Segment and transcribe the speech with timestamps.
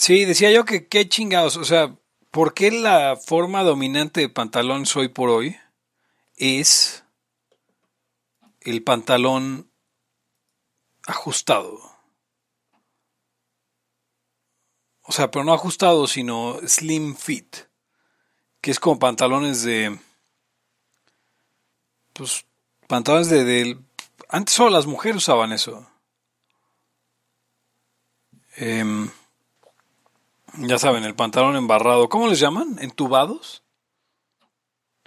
[0.00, 1.94] Sí, decía yo que qué chingados, o sea,
[2.30, 5.58] ¿por qué la forma dominante de pantalón hoy por hoy
[6.36, 7.04] es
[8.62, 9.70] el pantalón
[11.06, 11.78] ajustado?
[15.02, 17.56] O sea, pero no ajustado, sino slim fit,
[18.62, 19.98] que es como pantalones de...
[22.14, 22.46] Pues
[22.86, 23.44] pantalones de...
[23.44, 23.78] de
[24.30, 25.86] antes solo las mujeres usaban eso.
[28.56, 29.10] Em,
[30.58, 32.08] ya saben, el pantalón embarrado.
[32.08, 32.76] ¿Cómo les llaman?
[32.80, 33.62] ¿Entubados?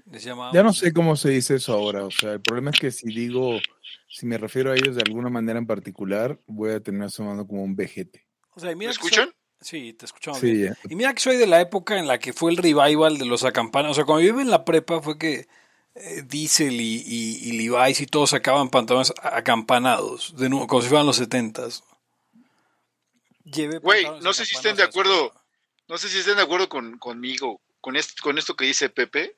[0.06, 2.06] Les ya no sé cómo se dice eso ahora.
[2.06, 3.60] O sea, el problema es que si digo,
[4.08, 7.64] si me refiero a ellos de alguna manera en particular, voy a terminar sonando como
[7.64, 8.28] un vejete.
[8.54, 9.30] O sea, ¿Me escuchan?
[9.62, 10.76] Sí, te escuchamos bien.
[10.90, 13.46] Y mira que soy de la época en la que fue el revival de los
[13.46, 13.96] acampanados.
[13.96, 15.48] O sea, cuando yo iba en la prepa fue que
[15.96, 20.90] eh, Diesel y, y, y, Levi's y todos sacaban pantalones acampanados, de nuevo, como si
[20.90, 21.84] fueran los setentas.
[23.46, 25.34] Güey, no sé si estén de acuerdo,
[25.88, 29.36] no sé si estén de acuerdo con, conmigo, con, esto, con esto que dice Pepe.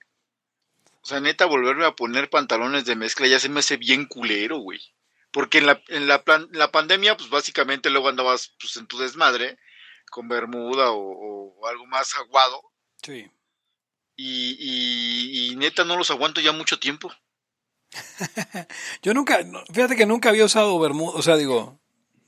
[1.01, 4.57] O sea, neta, volverme a poner pantalones de mezcla ya se me hace bien culero,
[4.57, 4.79] güey.
[5.31, 9.59] Porque en la, en la, la pandemia, pues básicamente luego andabas pues, en tu desmadre,
[10.09, 12.61] con bermuda o, algo más aguado.
[13.03, 13.29] Sí.
[14.15, 17.11] Y, y, neta no los aguanto ya mucho tiempo.
[19.01, 19.39] Yo nunca,
[19.73, 21.79] fíjate que nunca había usado bermudas, o sea, digo,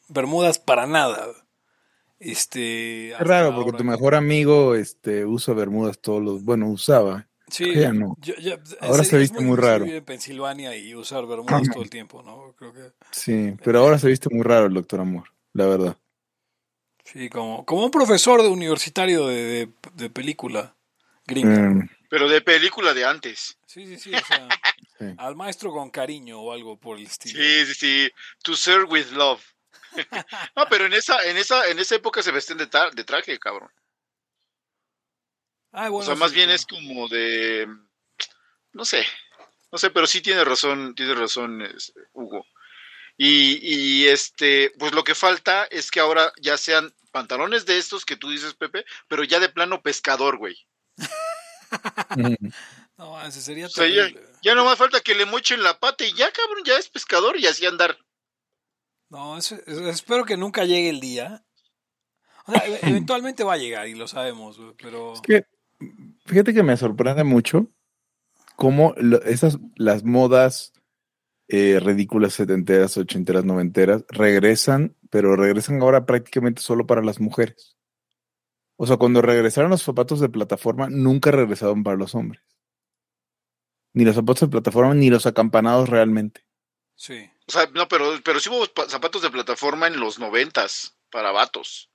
[0.08, 1.47] bermudas para nada.
[2.20, 3.12] Este.
[3.12, 6.44] Es raro, porque tu mejor amigo este, usa bermudas todos los.
[6.44, 7.28] Bueno, usaba.
[7.50, 8.18] Sí, ya no.
[8.82, 9.86] ahora se viste muy, raro.
[9.86, 12.54] en Pensilvania y usar bermudas todo el tiempo, ¿no?
[12.58, 12.92] Creo que...
[13.12, 15.98] Sí, pero ahora se viste muy raro el doctor Amor, la verdad.
[17.06, 20.76] Sí, como, como un profesor de universitario de, de, película
[21.26, 21.70] gringa.
[21.70, 21.90] Mm.
[22.10, 23.58] Pero de película de antes.
[23.66, 24.12] Sí, sí, sí.
[24.14, 24.50] O sea,
[25.18, 27.40] Al maestro con cariño o algo por el estilo.
[27.40, 28.12] Sí, sí, sí.
[28.44, 29.42] To serve with love.
[30.56, 33.72] No, pero en esa, en esa, en esa época se vestían de, de traje, cabrón.
[35.72, 37.68] Ah, bueno, o sea, más bien es como de.
[38.74, 39.06] No sé.
[39.72, 41.68] No sé, pero sí tiene razón, tiene razón,
[42.14, 42.46] Hugo.
[43.18, 48.06] Y, y este, pues lo que falta es que ahora ya sean pantalones de estos
[48.06, 50.56] que tú dices, Pepe, pero ya de plano pescador, güey.
[52.98, 54.08] no, ese sería o sea, ya,
[54.42, 57.38] ya, no más falta que le mochen la pata y ya, cabrón, ya es pescador
[57.38, 57.98] y así andar.
[59.10, 61.46] No, espero que nunca llegue el día.
[62.46, 65.14] O sea, e-, eventualmente va a llegar y lo sabemos, pero...
[65.14, 65.46] Es que,
[66.26, 67.72] fíjate que me sorprende mucho
[68.56, 70.74] cómo esas, las modas
[71.48, 77.78] eh, ridículas setenteras, ochenteras, noventeras regresan, pero regresan ahora prácticamente solo para las mujeres.
[78.76, 82.44] O sea, cuando regresaron los zapatos de plataforma, nunca regresaron para los hombres.
[83.94, 86.46] Ni los zapatos de plataforma, ni los acampanados realmente.
[86.96, 87.30] Sí.
[87.48, 91.90] O sea, no, pero, pero sí hubo zapatos de plataforma en los noventas para vatos.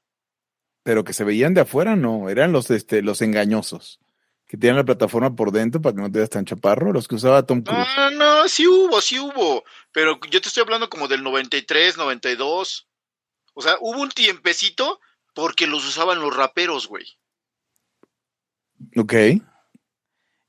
[0.83, 4.01] Pero que se veían de afuera, no, eran los, este, los engañosos.
[4.47, 7.15] Que tenían la plataforma por dentro para que no te veas tan chaparro, los que
[7.15, 7.87] usaba Tom Cruise.
[7.97, 9.65] No, no, sí hubo, sí hubo.
[9.93, 12.89] Pero yo te estoy hablando como del 93, 92.
[13.55, 15.01] O sea, hubo un tiempecito
[15.34, 17.07] porque los usaban los raperos, güey.
[18.97, 19.15] Ok.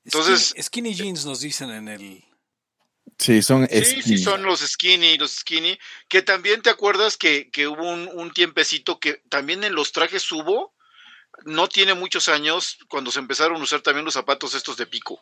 [0.05, 0.55] Entonces.
[0.61, 2.22] skinny jeans nos dicen en el
[3.17, 5.77] Sí, son Sí, sí, son los skinny, los skinny.
[6.07, 10.31] Que también te acuerdas que, que hubo un, un, tiempecito que también en los trajes
[10.31, 10.73] hubo,
[11.45, 15.19] no tiene muchos años, cuando se empezaron a usar también los zapatos estos de pico.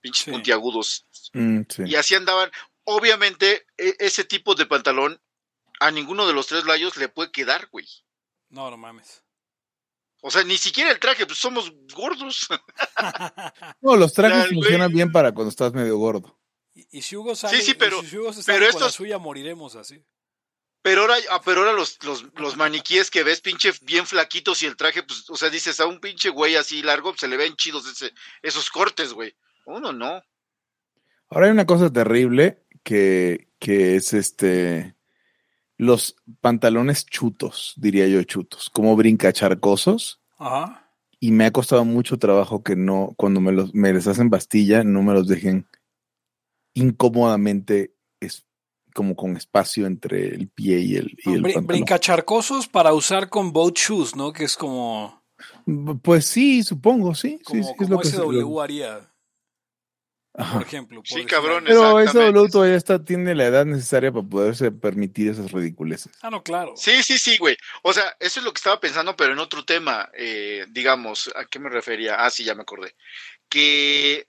[0.00, 1.06] Pinches puntiagudos.
[1.32, 2.50] Mm, y así andaban.
[2.84, 5.20] Obviamente, e, ese tipo de pantalón
[5.78, 7.86] a ninguno de los tres layos le puede quedar, güey.
[8.50, 9.22] No, no mames.
[10.20, 12.48] O sea, ni siquiera el traje, pues somos gordos.
[13.80, 16.38] no, los trajes funcionan bien para cuando estás medio gordo.
[16.74, 19.76] Y, si Hugo sale, sí, sí, pero, si Hugo se pero con la suya, moriremos
[19.76, 20.02] así.
[20.80, 24.66] Pero ahora, ah, pero ahora los, los, los, maniquíes que ves pinche bien flaquitos y
[24.66, 27.54] el traje, pues, o sea, dices a un pinche güey así largo, se le ven
[27.54, 28.12] chidos ese,
[28.42, 29.34] esos cortes, güey.
[29.66, 30.22] Uno no.
[31.28, 34.96] Ahora hay una cosa terrible que, que es este
[35.78, 40.20] los pantalones chutos, diría yo chutos, como brincacharcosos.
[40.38, 40.90] Ajá.
[41.20, 44.82] Y me ha costado mucho trabajo que no, cuando me los me les hacen pastilla,
[44.82, 45.68] no me los dejen
[46.74, 48.46] incómodamente es
[48.94, 53.76] como con espacio entre el pie y el, y el Brincacharcosos para usar con boat
[53.76, 54.32] shoes, ¿no?
[54.32, 55.22] Que es como...
[56.02, 57.40] Pues sí, supongo, sí.
[57.42, 59.12] Como, sí, es lo que SW haría.
[60.32, 61.02] Por ejemplo.
[61.04, 61.64] sí, cabrón.
[61.66, 66.12] Pero SW todavía está, tiene la edad necesaria para poderse permitir esas ridiculeces.
[66.22, 66.72] Ah, no, claro.
[66.76, 67.56] Sí, sí, sí, güey.
[67.82, 71.44] O sea, eso es lo que estaba pensando, pero en otro tema, eh, digamos, ¿a
[71.44, 72.24] qué me refería?
[72.24, 72.94] Ah, sí, ya me acordé.
[73.48, 74.28] Que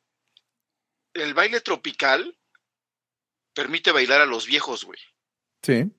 [1.14, 2.38] el baile tropical
[3.54, 5.00] permite bailar a los viejos, güey.
[5.62, 5.92] Sí.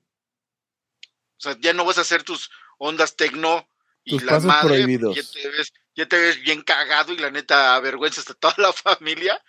[1.36, 3.68] O sea, ya no vas a hacer tus ondas tecno
[4.04, 8.20] y la madre, ya te, ves, ya te ves bien cagado y la neta avergüenza
[8.20, 9.42] hasta toda la familia,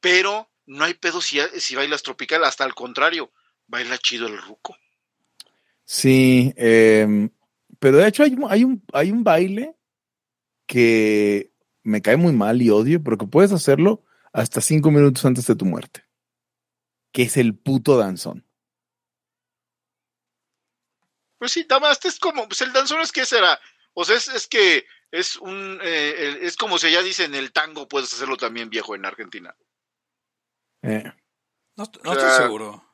[0.00, 3.32] pero no hay pedo si, si bailas tropical, hasta al contrario,
[3.66, 4.76] baila chido el ruco.
[5.84, 7.30] Sí, em,
[7.78, 9.74] pero de hecho hay, hay, un, hay un baile
[10.66, 11.52] que
[11.82, 15.56] me cae muy mal y odio, pero que puedes hacerlo hasta cinco minutos antes de
[15.56, 16.04] tu muerte,
[17.12, 18.46] que es el puto danzón.
[21.38, 23.58] Pues sí, más es como, pues el danzón es que será,
[23.94, 28.12] o sea, es, que es un, eh, es como si ya dicen el tango, puedes
[28.12, 29.54] hacerlo también viejo en Argentina.
[30.82, 31.12] Eh.
[31.76, 32.84] No, estoy seguro.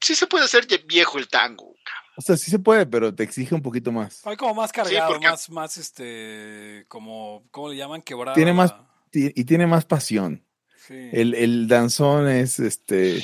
[0.00, 1.74] Sí se puede hacer viejo el tango.
[2.16, 4.26] O sea, sí se puede, pero te exige un poquito más.
[4.26, 8.02] Hay como más cargado, más, más este, como, ¿cómo le llaman?
[8.02, 8.34] Quebrado.
[8.34, 8.74] Tiene más,
[9.12, 10.44] y tiene más pasión.
[10.90, 13.22] El, el danzón es, este,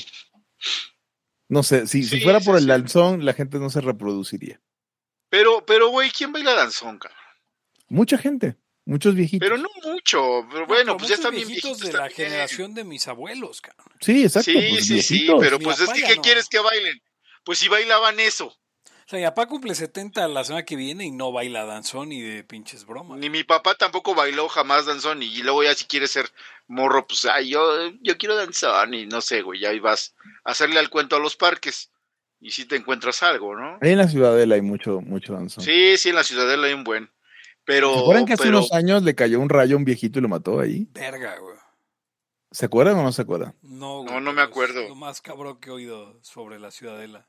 [1.48, 4.60] no sé, si, si fuera por el danzón, la gente no se reproduciría.
[5.30, 7.18] Pero, pero, güey, ¿quién baila danzón, cabrón?
[7.88, 9.46] Mucha gente, muchos viejitos.
[9.46, 11.80] Pero no mucho, pero bueno, pues ya están bien viejitos.
[11.80, 13.96] de la generación de mis abuelos, cabrón.
[14.00, 14.52] Sí, exacto.
[14.52, 17.00] Sí, pues sí, sí, pero pues es que, ¿qué quieres que bailen?
[17.44, 18.56] Pues si bailaban eso.
[19.06, 22.22] O sea, mi papá cumple 70 la semana que viene y no baila danzón ni
[22.22, 23.18] de pinches bromas.
[23.18, 26.26] Ni mi papá tampoco bailó jamás danzón y luego ya si quiere ser
[26.68, 27.60] morro, pues, ay, yo,
[28.00, 30.14] yo quiero danzón y no sé, güey, ya ahí vas
[30.44, 31.90] a hacerle al cuento a los parques
[32.40, 33.78] y si te encuentras algo, ¿no?
[33.80, 35.64] Ahí en la Ciudadela hay mucho, mucho danzón.
[35.64, 37.10] Sí, sí, en la Ciudadela hay un buen.
[37.64, 37.94] Pero.
[37.94, 40.28] ¿Se acuerdan que hace unos años le cayó un rayo a un viejito y lo
[40.28, 40.86] mató ahí?
[40.92, 41.56] Verga, güey.
[42.50, 43.56] ¿Se acuerdan o no se acuerdan?
[43.62, 44.88] No, no, no me acuerdo.
[44.88, 47.26] lo más cabrón que he oído sobre la Ciudadela.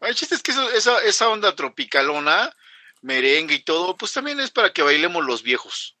[0.00, 2.54] El chiste es que esa, esa onda tropicalona,
[3.02, 5.98] merengue y todo, pues también es para que bailemos los viejos.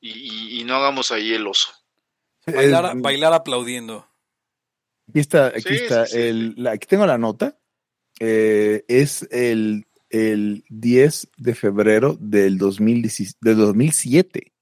[0.00, 1.70] Y, no hagamos ahí el oso.
[2.46, 4.08] Bailar, aplaudiendo.
[5.08, 6.04] Aquí está, aquí está.
[6.04, 7.58] El, aquí tengo la nota.
[8.20, 14.52] Eh, es el, el 10 de febrero del, 2007.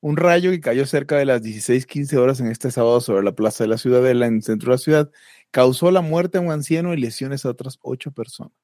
[0.00, 3.64] Un rayo que cayó cerca de las 16:15 horas en este sábado sobre la plaza
[3.64, 5.10] de la Ciudadela, en el centro de la ciudad,
[5.54, 8.58] causó la muerte a un anciano y lesiones a otras ocho personas.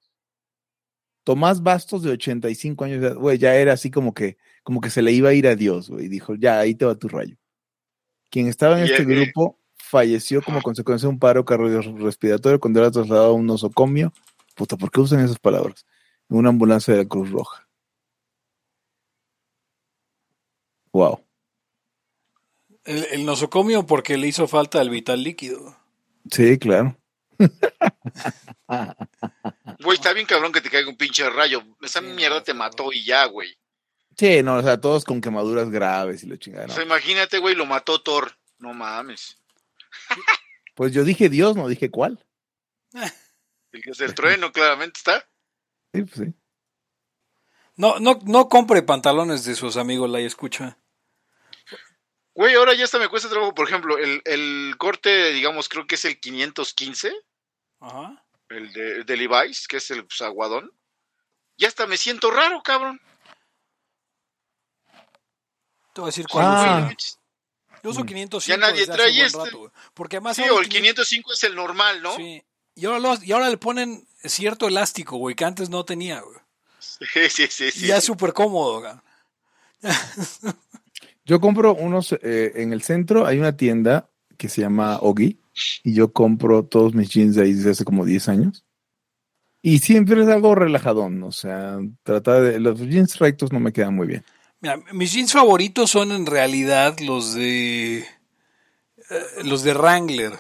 [1.23, 5.13] Tomás Bastos, de 85 años, güey, ya era así como que, como que se le
[5.13, 7.37] iba a ir a Dios, güey, y dijo, ya, ahí te va tu rayo.
[8.29, 13.29] Quien estaba en este grupo falleció como consecuencia de un paro cardiorrespiratorio cuando era trasladado
[13.29, 14.13] a un nosocomio.
[14.57, 15.87] Puta, ¿por qué usan esas palabras?
[16.29, 17.69] En una ambulancia de la Cruz Roja.
[20.91, 21.21] Wow.
[22.83, 25.80] El, el nosocomio porque le hizo falta el vital líquido.
[26.31, 26.97] Sí, claro.
[29.83, 31.63] Güey, está bien cabrón que te caiga un pinche rayo.
[31.81, 33.59] Esa mierda te mató y ya, güey.
[34.17, 36.71] Sí, no, o sea, todos con quemaduras graves y lo chingaron.
[36.71, 38.37] O sea, imagínate, güey, lo mató Thor.
[38.59, 39.39] No mames.
[40.77, 42.25] Pues yo dije Dios, no dije cuál.
[43.73, 45.29] El que es el trueno, claramente está.
[45.93, 46.35] Sí, pues sí.
[47.77, 50.79] No, no, no compre pantalones de sus amigos, la escucha.
[52.35, 53.55] Güey, ahora ya hasta me cuesta trabajo.
[53.55, 57.13] Por ejemplo, el, el corte, digamos, creo que es el 515.
[57.81, 58.25] Ajá.
[58.49, 60.73] El de, de Levi's, que es el pues, aguadón.
[61.57, 63.01] Ya hasta me siento raro, cabrón.
[65.93, 66.95] Te voy a decir cuál ah.
[67.83, 69.39] Yo uso 505 Ya nadie trae este.
[69.95, 72.15] porque además sí, o el 505 es el normal, ¿no?
[72.17, 72.43] Sí.
[72.75, 76.39] Y ahora, y ahora le ponen cierto elástico, güey, que antes no tenía, güey.
[76.81, 77.71] Sí, sí, sí.
[77.71, 78.93] sí ya es súper cómodo, güey.
[81.31, 85.39] Yo compro unos, eh, en el centro hay una tienda que se llama Ogi
[85.85, 88.65] y yo compro todos mis jeans de ahí desde hace como 10 años.
[89.63, 93.95] Y siempre es algo relajadón, o sea, trata de, los jeans rectos no me quedan
[93.95, 94.25] muy bien.
[94.59, 98.05] Mira, mis jeans favoritos son en realidad los de, eh,
[99.45, 100.33] los de Wrangler.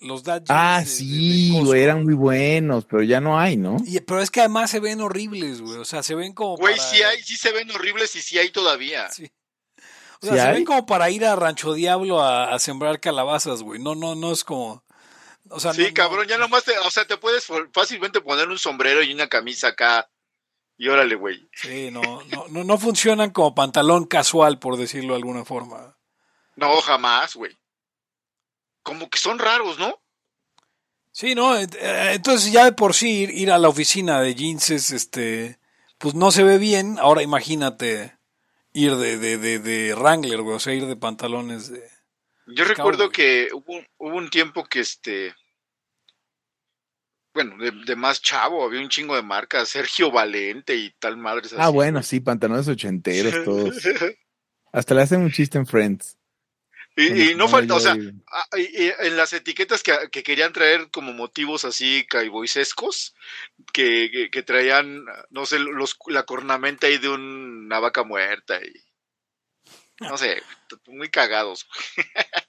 [0.00, 3.76] Los dad jeans Ah, sí, güey, eran muy buenos, pero ya no hay, ¿no?
[3.84, 5.76] Y, pero es que además se ven horribles, güey.
[5.76, 6.56] O sea, se ven como.
[6.56, 9.10] Güey, sí hay, sí se ven horribles y sí hay todavía.
[9.10, 9.30] Sí.
[10.26, 13.80] O sea, se ven como para ir a Rancho Diablo a, sembrar calabazas, güey.
[13.80, 14.84] No, no, no es como.
[15.48, 19.02] O sea, sí, cabrón, ya nomás te, o sea, te puedes fácilmente poner un sombrero
[19.02, 20.10] y una camisa acá.
[20.76, 21.48] Y órale, güey.
[21.54, 22.02] Sí, no,
[22.50, 25.96] no, no, funcionan como pantalón casual, por decirlo de alguna forma.
[26.56, 27.56] No, jamás, güey.
[28.82, 30.02] Como que son raros, ¿no?
[31.12, 31.66] Sí, no, eh,
[32.12, 35.58] entonces ya de por sí ir, ir a la oficina de jeans es, este,
[35.96, 36.98] pues no se ve bien.
[36.98, 38.16] Ahora imagínate
[38.76, 41.82] ir de, de, de, de Wrangler, güey, o sea, ir de pantalones de...
[42.46, 45.34] Yo recuerdo que hubo, hubo, un tiempo que este...
[47.34, 51.48] Bueno, de, más chavo, había un chingo de marcas, Sergio Valente y tal madre.
[51.58, 53.76] ah, bueno, sí, pantalones ochenteros todos.
[54.72, 56.15] Hasta le hacen un chiste en Friends.
[56.98, 63.14] Y, no falta, o sea, en las etiquetas que, querían traer como motivos así caiboisescos,
[63.74, 68.72] que, que, traían, no sé, los, la cornamenta ahí de una vaca muerta y
[70.00, 70.42] no sé,
[70.86, 71.68] muy cagados.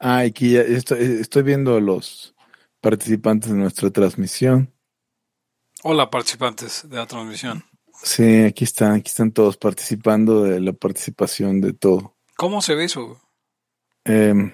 [0.00, 2.34] ah, aquí ya estoy, estoy viendo a los
[2.80, 4.72] participantes de nuestra transmisión.
[5.82, 7.64] Hola, participantes de la transmisión.
[8.04, 12.14] Sí, aquí están, aquí están todos participando de la participación de todo.
[12.36, 13.18] ¿Cómo se ve eso?
[14.04, 14.52] Em,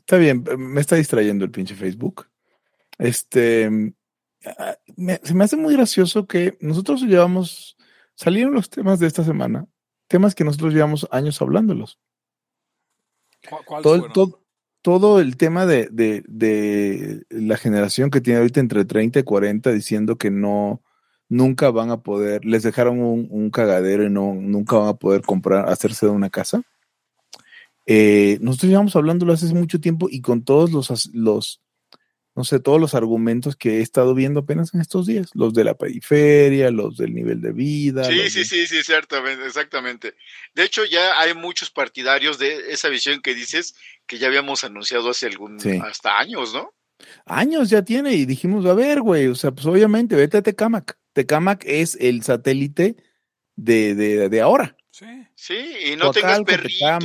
[0.00, 2.26] está bien, me está distrayendo el pinche Facebook.
[2.98, 3.70] Este,
[4.44, 4.76] ah,
[5.22, 7.76] se me hace muy gracioso que nosotros llevamos,
[8.16, 9.68] salieron los temas de esta semana,
[10.08, 12.00] temas que nosotros llevamos años hablándolos.
[13.66, 14.42] ¿Cuál todo,
[14.82, 19.70] todo, el tema de, de, de la generación que tiene ahorita entre 30 y 40
[19.70, 20.82] diciendo que no,
[21.32, 25.66] nunca van a poder, les dejaron un, cagadero y no, nunca van a poder comprar,
[25.66, 26.62] hacerse de una casa.
[27.86, 31.62] Eh, nosotros llevamos hablándolo hace mucho tiempo y con todos los, los,
[32.34, 35.64] no sé, todos los argumentos que he estado viendo apenas en estos días, los de
[35.64, 38.04] la periferia, los del nivel de vida.
[38.04, 40.14] Sí, sí, sí, sí, ciertamente, exactamente.
[40.54, 43.74] De hecho, ya hay muchos partidarios de esa visión que dices
[44.06, 46.74] que ya habíamos anunciado hace algún, hasta años, ¿no?
[47.24, 50.98] Años ya tiene y dijimos, a ver, güey, o sea, pues obviamente, vete a Tecamac.
[51.12, 52.96] Tecamac es el satélite
[53.56, 54.76] de, de, de ahora.
[54.90, 55.06] Sí.
[55.34, 57.02] Sí, y no tengas perritos,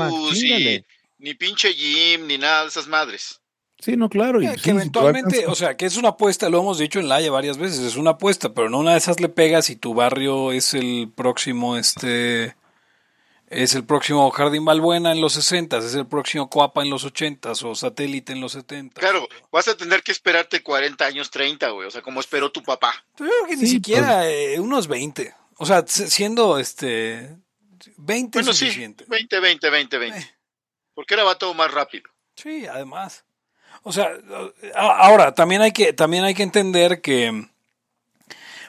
[1.18, 3.42] ni pinche gym, ni nada de esas madres.
[3.80, 4.42] Sí, no, claro.
[4.42, 7.58] Y, que eventualmente, o sea, que es una apuesta, lo hemos dicho en Laia varias
[7.58, 10.74] veces, es una apuesta, pero no una de esas le pegas y tu barrio es
[10.74, 12.56] el próximo, este,
[13.48, 17.52] es el próximo Jardín Balbuena en los 60, es el próximo Coapa en los 80
[17.64, 19.00] o Satélite en los 70.
[19.00, 22.62] Claro, vas a tener que esperarte 40 años, 30, güey, o sea, como esperó tu
[22.62, 22.94] papá.
[23.18, 24.56] Yo creo que ni siquiera pues.
[24.56, 25.34] eh, unos 20.
[25.58, 27.38] O sea, siendo este
[27.98, 29.06] 20 bueno, suficiente.
[29.06, 30.36] Sí, 20, 20, 20, 20.
[30.94, 32.10] Porque ahora va todo más rápido.
[32.36, 33.24] Sí, además.
[33.84, 34.10] O sea,
[34.76, 37.48] ahora también hay que también hay que entender que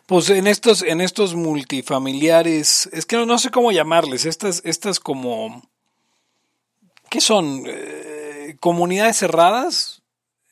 [0.09, 5.62] pues en estos, en estos multifamiliares, es que no, sé cómo llamarles, estas, estas como,
[7.11, 7.65] ¿qué son?
[7.67, 10.00] Eh, ¿Comunidades cerradas?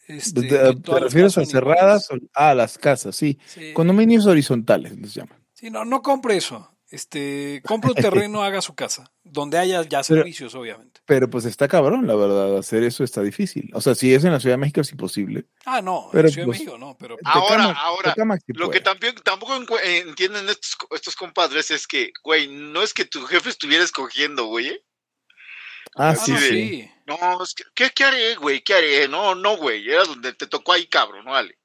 [0.09, 2.11] Este, ¿Te, refieres a cerradas?
[2.35, 3.39] Ah, las casas, sí.
[3.47, 3.73] sí.
[3.73, 5.39] Condominios horizontales les llaman.
[5.55, 6.71] Sí, no, no compre eso.
[6.91, 11.01] Este, compre un terreno, haga su casa, donde haya ya servicios, obviamente.
[11.05, 13.71] Pero pues está cabrón, la verdad, hacer eso está difícil.
[13.75, 15.47] O sea, si es en la Ciudad de México es imposible.
[15.65, 17.17] Ah, no, en la Ciudad de pues, México no, pero...
[17.25, 18.15] Ahora, ahora,
[18.49, 23.25] lo que también, tampoco entienden estos, estos compadres es que, güey, no es que tu
[23.27, 24.69] jefe estuviera escogiendo, güey.
[24.69, 24.85] ¿eh?
[25.97, 26.91] Ah, sí, sí.
[27.07, 28.63] No, es que, ¿qué, ¿qué haré, güey?
[28.63, 29.09] ¿Qué haré?
[29.09, 31.57] No, no, güey, era donde te tocó ahí, cabrón, no vale.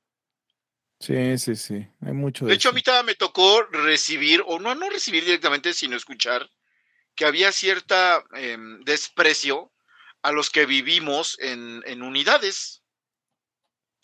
[1.02, 2.46] Sí, sí, sí, hay mucho.
[2.46, 6.48] De, hecho, a mí también me tocó recibir, o no, no recibir directamente, sino escuchar
[7.16, 9.72] que había cierta em, desprecio
[10.22, 12.84] a los que vivimos en, en, unidades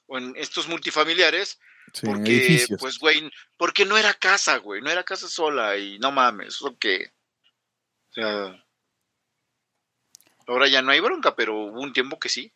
[0.08, 1.60] o en estos multifamiliares,
[2.04, 6.62] porque, pues, güey, porque no era casa, güey, no era casa sola y no mames,
[6.64, 7.12] o que,
[8.10, 8.66] o sea,
[10.48, 12.52] ahora ya no hay bronca, pero hubo un tiempo que sí.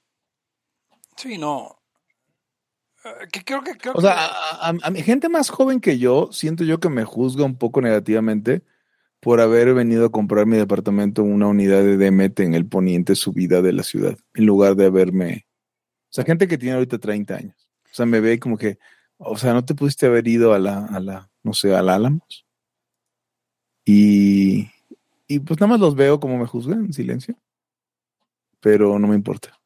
[1.16, 1.81] Sí, no,
[3.32, 4.30] que creo que, o sea,
[4.62, 8.62] a, mi gente más joven que yo, siento yo que me juzga un poco negativamente
[9.20, 13.16] por haber venido a comprar mi departamento en una unidad de DMT en el poniente
[13.16, 15.48] subida de la ciudad, en lugar de haberme...
[16.10, 17.70] O sea, gente que tiene ahorita 30 años.
[17.86, 18.78] O sea, me ve como que,
[19.18, 22.46] o sea, no te pudiste haber ido a la, a la no sé, al Álamos.
[23.86, 24.70] Y,
[25.28, 27.36] y pues nada más los veo como me juzgan en silencio.
[28.60, 29.61] Pero no me importa.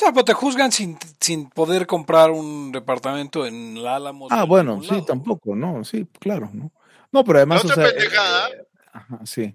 [0.00, 4.28] O sea, pues te juzgan sin, sin poder comprar un departamento en el Álamo.
[4.30, 5.84] Ah, bueno, sí, tampoco, ¿no?
[5.84, 6.72] Sí, claro, ¿no?
[7.12, 7.62] No, pero además.
[7.66, 8.48] La otra pendejada.
[8.48, 9.54] Eh, ajá, sí.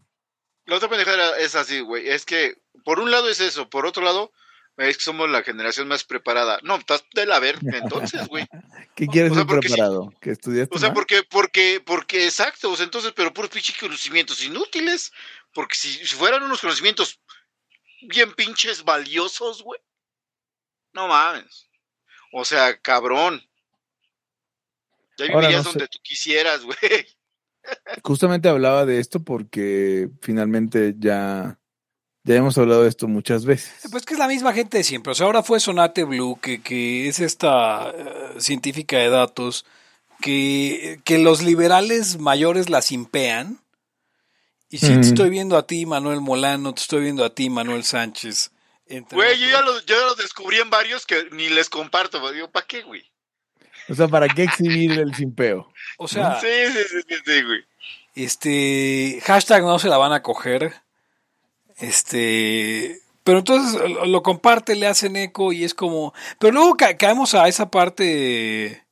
[0.67, 2.07] La otra pendejada es así, güey.
[2.07, 4.31] Es que, por un lado es eso, por otro lado,
[4.77, 6.59] es que somos la generación más preparada.
[6.61, 8.45] No, estás de la verga entonces, güey.
[8.95, 10.13] ¿Qué quieres decir preparado?
[10.21, 10.75] ¿Que estudiaste?
[10.75, 15.11] O sea, porque, porque, porque, exacto, o sea, entonces, pero puros pinches conocimientos inútiles.
[15.55, 17.19] Porque si, si fueran unos conocimientos
[18.03, 19.79] bien pinches valiosos, güey,
[20.95, 21.69] no mames.
[22.31, 23.41] O sea, cabrón.
[25.17, 27.05] Ya vivirías donde tú quisieras, güey.
[28.03, 31.59] Justamente hablaba de esto porque finalmente ya,
[32.23, 33.89] ya hemos hablado de esto muchas veces.
[33.91, 35.11] Pues que es la misma gente de siempre.
[35.11, 39.65] O sea, ahora fue Sonate Blue, que, que es esta eh, científica de datos,
[40.21, 43.59] que, que los liberales mayores las impean.
[44.69, 47.83] Y si te estoy viendo a ti, Manuel Molano, te estoy viendo a ti, Manuel
[47.83, 48.51] Sánchez,
[48.87, 52.31] Güey, yo ya, lo, yo descubrí en varios que ni les comparto.
[52.31, 53.03] Digo, ¿para qué, güey?
[53.89, 55.71] O sea, ¿para qué exhibir el simpeo?
[55.97, 57.65] O sea, sí, sí, sí, sí, güey.
[58.15, 60.73] Este, hashtag no se la van a coger.
[61.77, 67.47] Este, pero entonces lo comparte, le hacen eco y es como, pero luego caemos a
[67.47, 68.84] esa parte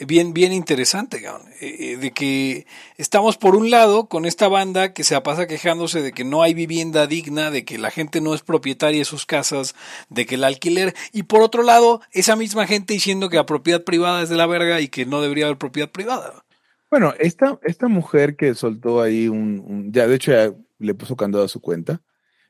[0.00, 5.04] bien, bien interesante, eh, eh, de que estamos por un lado con esta banda que
[5.04, 8.42] se pasa quejándose de que no hay vivienda digna, de que la gente no es
[8.42, 9.74] propietaria de sus casas,
[10.08, 13.84] de que el alquiler, y por otro lado, esa misma gente diciendo que la propiedad
[13.84, 16.44] privada es de la verga y que no debería haber propiedad privada.
[16.90, 21.44] Bueno, esta, esta mujer que soltó ahí un, ya de hecho ya le puso candado
[21.44, 22.02] a su cuenta,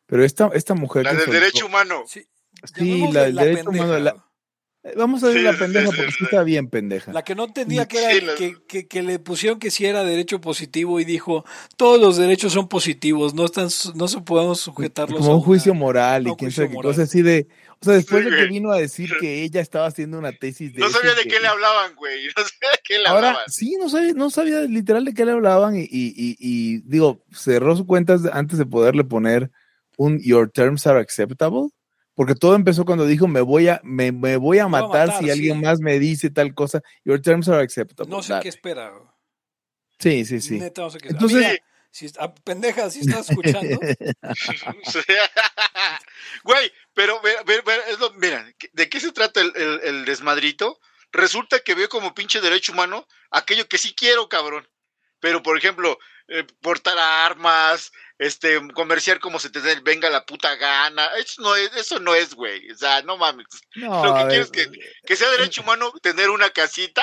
[0.07, 1.05] pero esta, esta mujer...
[1.05, 2.05] La del derecho humano.
[2.07, 2.27] Sí,
[3.13, 4.25] la del derecho humano.
[4.97, 7.11] Vamos a ver la pendeja porque sí está bien pendeja.
[7.11, 11.01] La que no entendía que, era, que, que, le pusieron que si era derecho positivo
[11.01, 11.47] y dijo,
[11.79, 16.29] todos los derechos son positivos, no están no se podemos sujetarlos Como un juicio moral
[16.29, 17.49] y quién sabe qué cosa así de...
[17.81, 20.81] O sea, después de que vino a decir que ella estaba haciendo una tesis de...
[20.81, 22.27] No sabía de qué le hablaban, güey.
[22.37, 23.51] No sabía de qué le Ahora, hablaban.
[23.51, 27.25] sí, no sabía, no sabía literal de qué le hablaban y, y, y, y digo,
[27.33, 29.51] cerró su cuenta antes de poderle poner
[29.97, 31.71] un Your terms are acceptable
[32.15, 35.61] porque todo empezó cuando dijo me voy a me, me voy a matar, si alguien
[35.61, 36.83] más me dice tal cosa.
[37.05, 38.11] Your terms are acceptable.
[38.11, 38.93] No sé qué espera.
[39.99, 40.59] Sí, sí, sí.
[40.59, 41.57] Neta, no sé qué Entonces, Mira,
[41.91, 42.09] si,
[42.43, 43.79] pendeja, si estás escuchando.
[46.43, 47.21] Güey, pero
[48.17, 50.81] mira, ¿de qué se trata el, el, el, desmadrito?
[51.13, 54.67] Resulta que veo como pinche derecho humano aquello que sí quiero, cabrón.
[55.25, 61.07] Pero, por ejemplo, eh, portar armas, este, comerciar como se te venga la puta gana.
[61.19, 62.71] Eso no es, eso no es, güey.
[62.71, 63.47] O sea, no mames.
[63.75, 64.67] Lo que quiero es que,
[65.07, 67.03] que, sea derecho humano tener una casita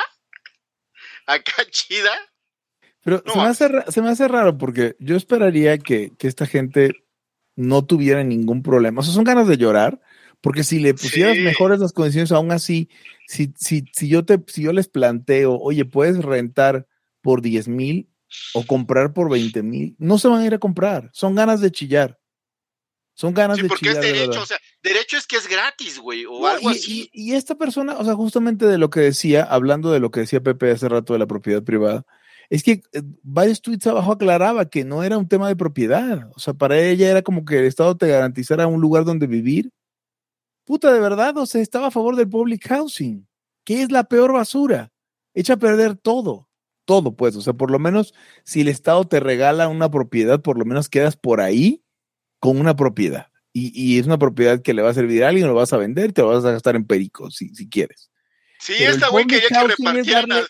[1.25, 2.11] acá chida.
[3.03, 6.91] Pero se, me hace, se, me hace, raro porque yo esperaría que, que, esta gente
[7.55, 8.99] no tuviera ningún problema.
[8.99, 9.99] O sea, son ganas de llorar,
[10.41, 12.87] porque si le pusieras mejores las condiciones, aún así,
[13.25, 16.85] si, si, si, yo te, si yo les planteo, oye, puedes rentar
[17.21, 18.10] por 10 mil
[18.53, 21.71] o comprar por 20 mil, no se van a ir a comprar, son ganas de
[21.71, 22.17] chillar.
[23.13, 23.95] Son ganas de porque chillar.
[23.95, 27.09] Porque es derecho, o sea, derecho es que es gratis, güey, o algo y, así.
[27.13, 30.41] Y, esta persona, o sea, justamente de lo que decía, hablando de lo que decía
[30.41, 32.05] Pepe hace rato de la propiedad privada,
[32.49, 36.29] es que eh, varios tweets abajo aclaraba que no era un tema de propiedad.
[36.35, 39.71] O sea, para ella era como que el Estado te garantizara un lugar donde vivir.
[40.65, 43.27] Puta, de verdad, o sea, estaba a favor del public housing,
[43.63, 44.91] que es la peor basura.
[45.33, 46.49] Echa a perder todo
[46.85, 48.13] todo, pues, o sea, por lo menos
[48.43, 51.83] si el Estado te regala una propiedad, por lo menos quedas por ahí
[52.39, 53.27] con una propiedad.
[53.53, 55.77] Y, y es una propiedad que le va a servir a alguien, lo vas a
[55.77, 58.09] vender y te lo vas a gastar en pericos, si, si quieres.
[58.59, 60.45] Sí, esta güey quería que repartieran,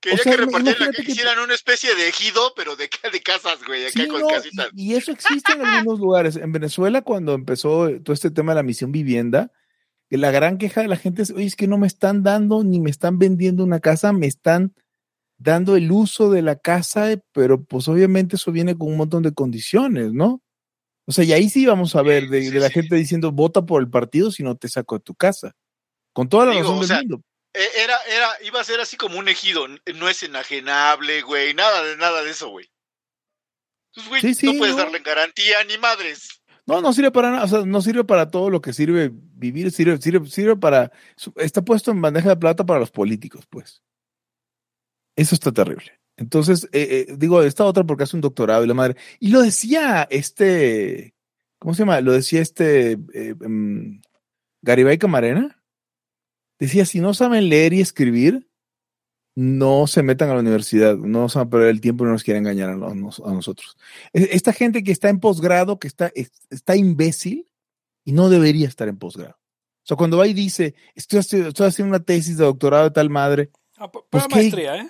[0.00, 4.06] quería que repartieran, que hicieran una especie de ejido, pero de, de casas, güey, acá
[4.06, 4.68] con casitas.
[4.74, 6.36] Y, y, eso existe en algunos lugares.
[6.36, 9.50] En Venezuela, cuando empezó todo este tema de la misión vivienda,
[10.16, 12.80] la gran queja de la gente es, oye, es que no me están dando ni
[12.80, 14.74] me están vendiendo una casa, me están
[15.38, 19.32] dando el uso de la casa, pero pues obviamente eso viene con un montón de
[19.32, 20.42] condiciones, ¿no?
[21.06, 23.90] O sea, y ahí sí vamos a ver de, la gente diciendo vota por el
[23.90, 25.52] partido si no te saco de tu casa.
[26.12, 27.22] Con toda la razón del mundo.
[27.52, 31.84] E, era, era, iba a ser así como un ejido, no es enajenable, güey, nada
[31.84, 32.68] de nada de eso, güey.
[33.94, 36.42] Pues, güey, no puedes darle garantía ni madres.
[36.66, 39.70] No, no sirve para nada, o sea, no sirve para todo lo que sirve vivir,
[39.70, 40.90] sirve, sirve, sirve para,
[41.36, 43.83] está puesto en bandeja de plata para los políticos, pues.
[45.16, 45.92] Eso está terrible.
[46.16, 48.96] Entonces, eh, eh, digo, esta otra porque hace un doctorado y la madre.
[49.18, 51.14] Y lo decía este,
[51.58, 52.00] ¿cómo se llama?
[52.00, 54.00] Lo decía este eh, um,
[54.62, 55.60] Garibay Camarena.
[56.58, 58.48] Decía, si no saben leer y escribir,
[59.36, 62.12] no se metan a la universidad, no se van a perder el tiempo y no
[62.12, 63.76] nos quieren engañar a, nosotros.
[64.12, 66.12] E, esta gente que está en posgrado, que está,
[66.50, 67.48] está imbécil
[68.04, 69.34] y no debería estar en posgrado.
[69.34, 73.10] O sea, cuando va y dice, estoy, estoy haciendo una tesis de doctorado de tal
[73.10, 74.88] madre, Ah, pues maestría, ¿eh?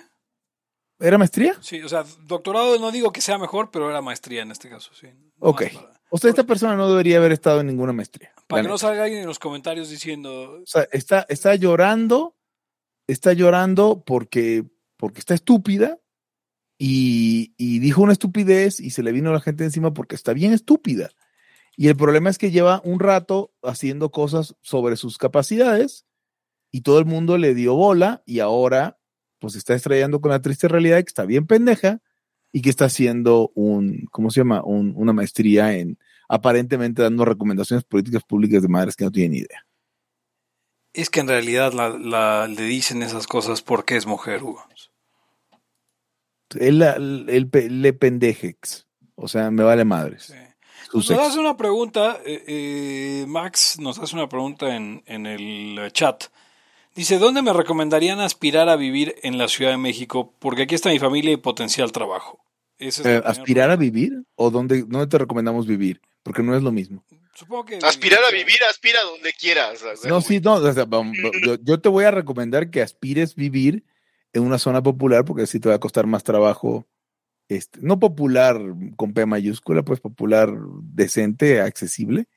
[0.99, 1.57] ¿Era maestría?
[1.61, 4.91] Sí, o sea, doctorado no digo que sea mejor, pero era maestría en este caso,
[4.93, 5.07] sí.
[5.39, 5.63] ok.
[6.09, 8.31] o sea, esta persona no debería haber estado en ninguna maestría.
[8.47, 10.61] Para que no salga alguien en los comentarios diciendo...
[10.61, 12.37] O sea, está, está llorando,
[13.07, 14.63] está llorando porque,
[14.95, 15.99] porque está estúpida
[16.77, 20.53] y, y dijo una estupidez y se le vino la gente encima porque está bien
[20.53, 21.11] estúpida.
[21.75, 26.05] Y el problema es que lleva un rato haciendo cosas sobre sus capacidades
[26.71, 28.97] y todo el mundo le dio bola y ahora
[29.45, 31.99] pues está estrellando con la triste realidad de que está bien pendeja
[32.51, 34.63] y que está haciendo un, ¿cómo se llama?
[34.63, 39.67] una maestría en aparentemente dando recomendaciones políticas públicas de madres que no tienen idea.
[40.93, 44.65] Es que en realidad la, le dicen esas cosas porque es mujer, Hugo.
[46.59, 46.79] Él,
[47.53, 48.87] le pendejex.
[49.13, 50.33] O sea, me vale madres.
[50.91, 56.23] Nos hace una pregunta, eh, eh, Max nos hace una pregunta en, en el chat.
[56.95, 60.33] Dice, ¿dónde me recomendarían aspirar a vivir en la Ciudad de México?
[60.39, 62.39] Porque aquí está mi familia y potencial trabajo.
[62.79, 64.23] Eh, ¿Aspirar a vivir?
[64.35, 66.01] ¿O dónde, dónde te recomendamos vivir?
[66.23, 67.05] Porque no es lo mismo.
[67.33, 69.83] Supongo que Aspirar a vivir, aspira donde quieras.
[70.07, 70.61] no, sí, no.
[71.61, 73.83] yo, te voy a recomendar que aspires vivir
[74.31, 76.87] en una zona popular porque así te va a costar más trabajo.
[77.49, 78.57] Este, no popular
[78.95, 80.49] con P mayúscula, pues popular
[80.81, 82.27] decente, accesible,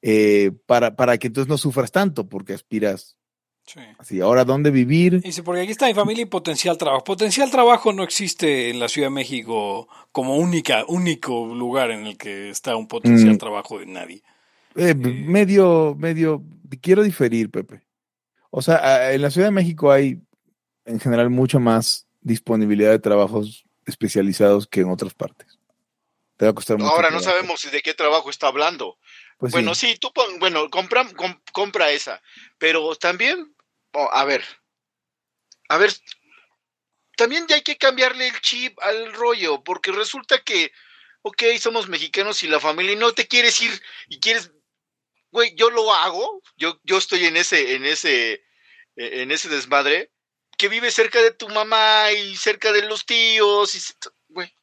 [0.00, 3.18] eh, para, para que entonces no sufras tanto porque aspiras
[3.66, 3.80] Sí.
[3.98, 5.20] Así, ahora, ¿dónde vivir?
[5.20, 7.04] Dice, porque aquí está mi familia y potencial trabajo.
[7.04, 12.18] Potencial trabajo no existe en la Ciudad de México como única, único lugar en el
[12.18, 13.38] que está un potencial mm.
[13.38, 14.22] trabajo de nadie.
[14.74, 16.42] Eh, medio, medio,
[16.80, 17.82] quiero diferir, Pepe.
[18.50, 20.20] O sea, en la Ciudad de México hay
[20.84, 25.58] en general mucha más disponibilidad de trabajos especializados que en otras partes.
[26.36, 28.98] Te va a costar mucho Ahora no sabemos de qué trabajo está hablando.
[29.40, 29.96] Pues bueno, sí.
[29.98, 31.08] tú pon, bueno, compra,
[31.52, 32.20] compra esa,
[32.58, 33.56] pero también,
[33.92, 34.44] oh, a ver,
[35.70, 35.94] a ver,
[37.16, 40.72] también ya hay que cambiarle el chip al rollo, porque resulta que,
[41.22, 43.70] ok, somos mexicanos y la familia y no te quieres ir
[44.10, 44.52] y quieres,
[45.32, 48.44] güey, yo lo hago, yo, yo estoy en ese, en ese,
[48.96, 50.12] e, en ese desmadre,
[50.58, 53.78] que vive cerca de tu mamá y cerca de los tíos, y,
[54.28, 54.54] güey.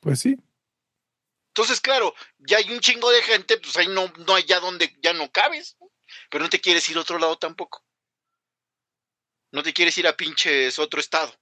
[0.00, 0.36] Pues sí.
[1.56, 4.94] Entonces, claro, ya hay un chingo de gente, pues ahí no, no hay ya donde
[5.02, 5.78] ya no cabes,
[6.30, 7.82] pero no te quieres ir a otro lado tampoco.
[9.52, 11.32] No te quieres ir a pinches otro estado.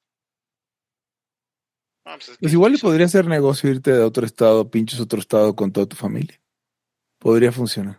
[2.04, 5.86] pues, pues igual podría ser negocio irte de otro estado, pinches otro estado con toda
[5.86, 6.40] tu familia.
[7.18, 7.98] Podría funcionar.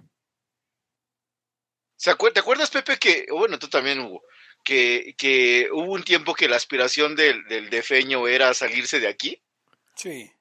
[2.02, 4.24] ¿Te acuerdas, Pepe, que, bueno, tú también, Hugo,
[4.64, 9.44] que, que hubo un tiempo que la aspiración del, del defeño era salirse de aquí?
[9.98, 10.32] Sí.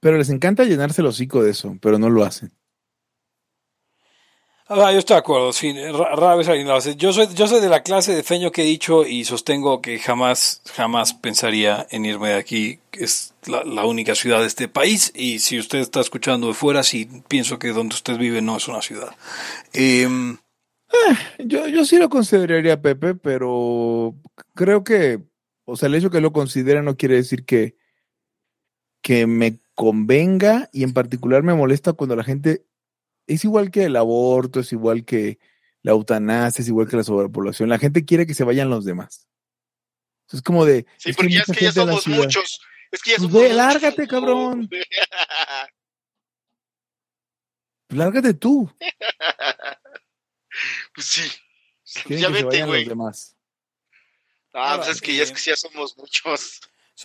[0.00, 2.52] Pero les encanta llenarse el hocico de eso, pero no lo hacen.
[4.72, 6.94] Ah, yo estoy de acuerdo, sí, rara vez alguien lo hace.
[6.94, 9.98] Yo soy, yo soy de la clase de feño que he dicho y sostengo que
[9.98, 15.10] jamás, jamás pensaría en irme de aquí, es la, única ciudad de este país.
[15.16, 18.68] Y si usted está escuchando de fuera, sí pienso que donde usted vive no es
[18.68, 19.16] una ciudad.
[19.72, 24.14] Em, eh, yo, yo sí lo consideraría, Pepe, pero
[24.54, 25.18] creo que,
[25.64, 27.74] o sea, el hecho que lo considere no quiere decir que,
[29.02, 32.66] que me convenga y en particular me molesta cuando la gente
[33.26, 35.38] es igual que el aborto, es igual que
[35.80, 37.70] la eutanasia, es igual que la sobrepoblación.
[37.70, 39.26] La gente quiere que se vayan los demás.
[40.30, 40.84] Es como de.
[40.98, 42.60] Sí, porque es que ya somos muchos.
[42.90, 44.68] Es que ya pues somos lárgate, cabrón.
[47.88, 48.70] Pues lárgate tú.
[50.94, 51.22] pues sí.
[52.06, 52.86] ya vete, güey.
[54.52, 56.60] Ah, pues es que ya es que ya somos muchos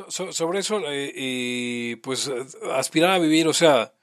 [0.10, 2.30] sobre eso, eh, pues
[2.74, 3.94] aspirar a vivir, o sea,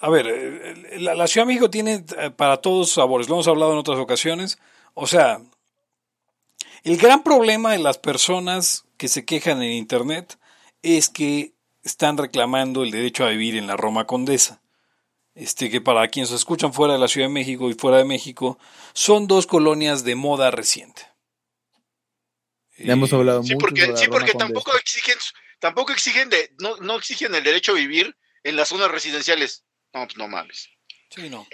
[0.00, 3.72] a ver, eh, la, Ciudad de México tiene eh, para todos sabores, lo hemos hablado
[3.72, 4.58] en otras ocasiones,
[4.94, 5.40] o sea,
[6.82, 10.38] el gran problema de las personas que se quejan en Internet
[10.82, 14.60] es que están reclamando el derecho a vivir en la Roma Condesa.
[15.34, 18.58] Este, que para quienes escuchan fuera de la Ciudad de México y fuera de México,
[18.92, 21.02] son dos colonias de moda reciente.
[22.78, 25.16] Ya hemos hablado sí, mucho Porque, sí, porque tampoco exigen,
[25.58, 29.64] tampoco exigen de, no, no exigen el derecho a vivir en las zonas residenciales.
[29.92, 30.68] No, pues no mames.
[31.10, 31.46] Sí, no.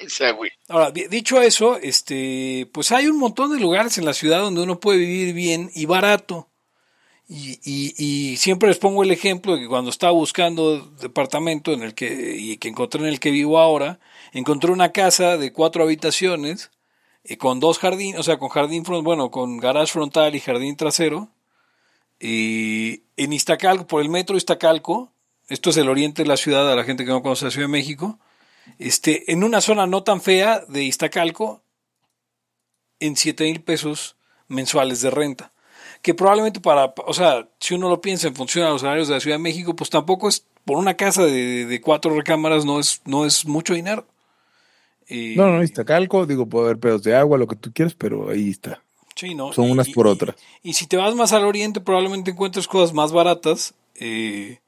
[0.68, 4.80] Ahora, dicho eso, este, pues hay un montón de lugares en la ciudad donde uno
[4.80, 6.50] puede vivir bien y barato.
[7.26, 11.82] Y, y, y, siempre les pongo el ejemplo de que cuando estaba buscando departamento en
[11.82, 13.98] el que, y que encontré en el que vivo ahora,
[14.32, 16.70] encontré una casa de cuatro habitaciones
[17.24, 21.30] y con dos jardines, o sea, con jardín, bueno, con garage frontal y jardín trasero.
[22.20, 25.10] Y en Iztacalco, por el metro Iztacalco,
[25.48, 27.66] esto es el oriente de la ciudad, a la gente que no conoce la Ciudad
[27.66, 28.18] de México,
[28.78, 31.62] este, en una zona no tan fea de Iztacalco,
[33.00, 34.16] en 7 mil pesos
[34.48, 35.52] mensuales de renta.
[36.00, 39.14] Que probablemente para, o sea, si uno lo piensa en función a los salarios de
[39.14, 42.78] la Ciudad de México, pues tampoco es, por una casa de, de cuatro recámaras no
[42.78, 44.06] es, no es mucho dinero.
[45.08, 48.30] No, no, está calco, digo, puede haber pedos de agua, lo que tú quieras, pero
[48.30, 48.82] ahí está.
[49.14, 49.52] Sí, ¿no?
[49.52, 50.36] Son unas por otras.
[50.62, 54.58] Y, si te vas más al oriente, probablemente encuentres cosas más baratas, eh,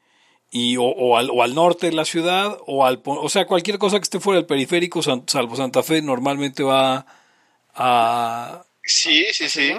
[0.50, 3.98] y, o, al, o, al, norte de la ciudad, o al, o sea, cualquier cosa
[3.98, 7.06] que esté fuera del periférico, salvo Santa Fe, normalmente va
[7.74, 8.64] a...
[8.82, 9.72] Sí, sí, sí.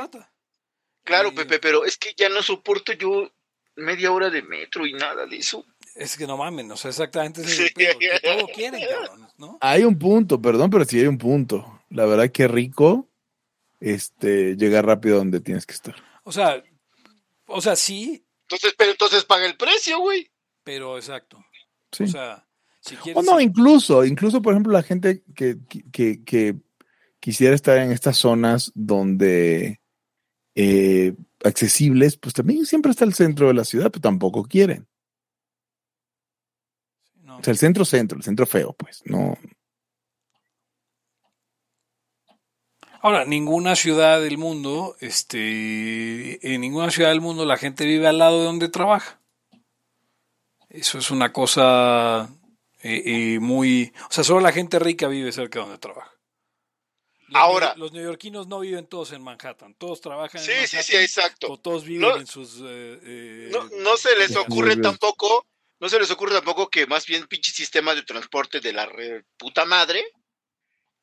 [1.03, 3.31] Claro, Pepe, pero es que ya no soporto yo
[3.77, 5.65] media hora de metro y nada de eso.
[5.97, 7.87] Es que no mamen, o sea, exactamente es el que
[8.23, 8.81] todo quieren,
[9.37, 9.57] ¿no?
[9.61, 11.81] Hay un punto, perdón, pero sí hay un punto.
[11.89, 13.09] La verdad que rico
[13.79, 15.95] este llegar rápido donde tienes que estar.
[16.23, 16.63] O sea,
[17.47, 18.25] o sea, sí.
[18.43, 20.29] Entonces, pero entonces paga el precio, güey.
[20.63, 21.43] Pero exacto.
[21.91, 22.03] Sí.
[22.03, 22.47] O sea,
[22.79, 23.21] si quieres.
[23.21, 25.57] O no, incluso, incluso, por ejemplo, la gente que,
[25.91, 26.55] que, que
[27.19, 29.81] quisiera estar en estas zonas donde
[30.55, 34.87] eh, accesibles, pues también siempre está el centro de la ciudad, pero tampoco quieren.
[37.39, 39.37] O sea, el centro centro, el centro feo, pues, no.
[43.01, 48.17] Ahora, ninguna ciudad del mundo, este, en ninguna ciudad del mundo la gente vive al
[48.17, 49.21] lado de donde trabaja.
[50.69, 52.29] Eso es una cosa
[52.81, 56.17] eh, eh, muy, o sea, solo la gente rica vive cerca de donde trabaja.
[57.33, 57.73] Ahora.
[57.75, 59.73] Los neoyorquinos no viven todos en Manhattan.
[59.75, 60.83] Todos trabajan sí, en Manhattan.
[60.83, 61.51] Sí, sí, exacto.
[61.51, 62.61] O todos viven en sus.
[62.61, 65.45] Eh, eh, no, no, se les ocurre tampoco.
[65.79, 68.89] No se les ocurre tampoco que más bien pinche sistema de transporte de la
[69.37, 70.03] puta madre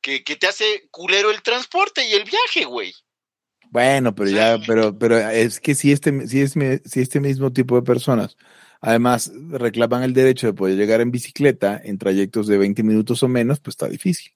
[0.01, 2.93] que, que, te hace culero el transporte y el viaje, güey.
[3.71, 6.53] Bueno, pero ya, pero, pero es que si este, si, es,
[6.85, 8.37] si este mismo tipo de personas
[8.81, 13.27] además reclaman el derecho de poder llegar en bicicleta en trayectos de 20 minutos o
[13.27, 14.33] menos, pues está difícil.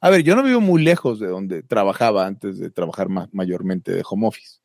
[0.00, 3.92] A ver, yo no vivo muy lejos de donde trabajaba antes de trabajar más, mayormente
[3.92, 4.60] de home office,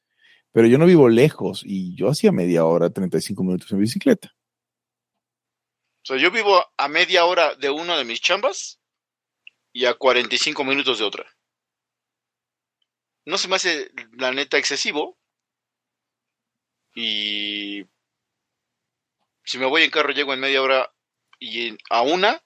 [0.51, 4.33] pero yo no vivo lejos y yo hacía media hora, 35 minutos en bicicleta.
[6.03, 8.81] O sea, yo vivo a media hora de una de mis chambas
[9.71, 11.25] y a 45 minutos de otra.
[13.25, 15.17] No se me hace la neta excesivo.
[16.93, 17.85] Y
[19.45, 20.93] si me voy en carro llego en media hora
[21.39, 22.43] y a una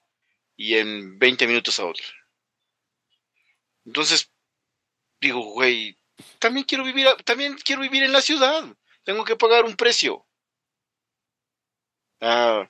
[0.56, 2.06] y en 20 minutos a otra.
[3.84, 4.32] Entonces,
[5.20, 5.98] digo, güey,
[6.38, 8.64] también quiero vivir, también quiero vivir en la ciudad.
[9.02, 10.26] Tengo que pagar un precio.
[12.20, 12.68] Ah,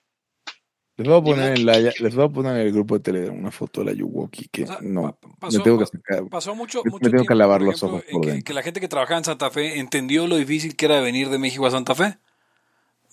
[0.99, 3.39] les voy a poner en la, les voy a poner en el grupo de Telegram
[3.39, 5.87] una foto de la Yuwoki que no pasó, tengo que
[6.29, 8.89] pasó mucho, mucho me tengo que lavar los ojos por que, que, la gente que
[8.89, 12.19] trabajaba en Santa Fe entendió lo difícil que era venir de México a Santa Fe.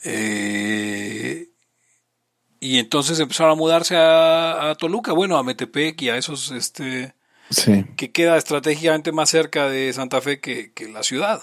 [0.04, 1.50] Eh,
[2.60, 7.14] y entonces empezaron a mudarse a, a, Toluca, bueno, a Metepec y a esos este
[7.96, 11.42] que queda estratégicamente más cerca de Santa Fe que, la ciudad.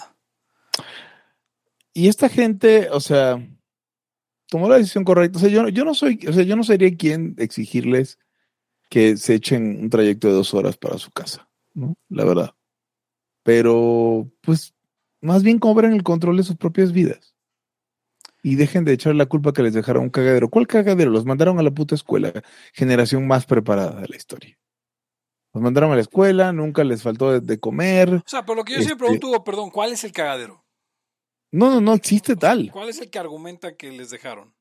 [1.93, 3.39] Y esta gente, o sea,
[4.53, 5.39] tomó la decisión correcta.
[5.39, 8.19] O sea, yo, yo no soy, o sea, yo no sería quien exigirles
[8.87, 11.95] que se echen un trayecto de dos horas para su casa, ¿no?
[12.07, 12.53] La verdad.
[13.41, 14.75] Pero, pues,
[15.21, 17.33] más bien cobren el control de sus propias vidas.
[18.43, 20.49] Y dejen de echar la culpa que les dejaron un cagadero.
[20.49, 21.09] ¿Cuál cagadero?
[21.09, 22.31] Los mandaron a la puta escuela.
[22.73, 24.55] Generación más preparada de la historia.
[25.51, 28.13] Los mandaron a la escuela, nunca les faltó de, comer.
[28.13, 30.62] O sea, por lo que yo siempre este pregunto, perdón, ¿cuál es el cagadero?
[31.53, 32.69] No, no, no existe tal.
[32.71, 34.53] ¿Cuál es el que argumenta que les dejaron?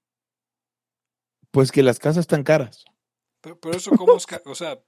[1.50, 2.84] Pues que las casas están caras.
[3.40, 4.26] Pero, eso, ¿cómo es?
[4.44, 4.78] O sea.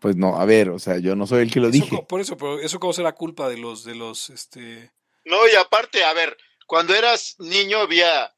[0.00, 2.04] Pues no, a ver, o sea, yo no soy el que lo dije.
[2.08, 4.92] Por eso, pero eso cómo será culpa de los, de los, este.
[5.24, 8.34] No, y aparte, a ver, cuando eras niño había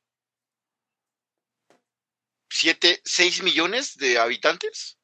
[2.51, 4.99] siete, seis millones de habitantes.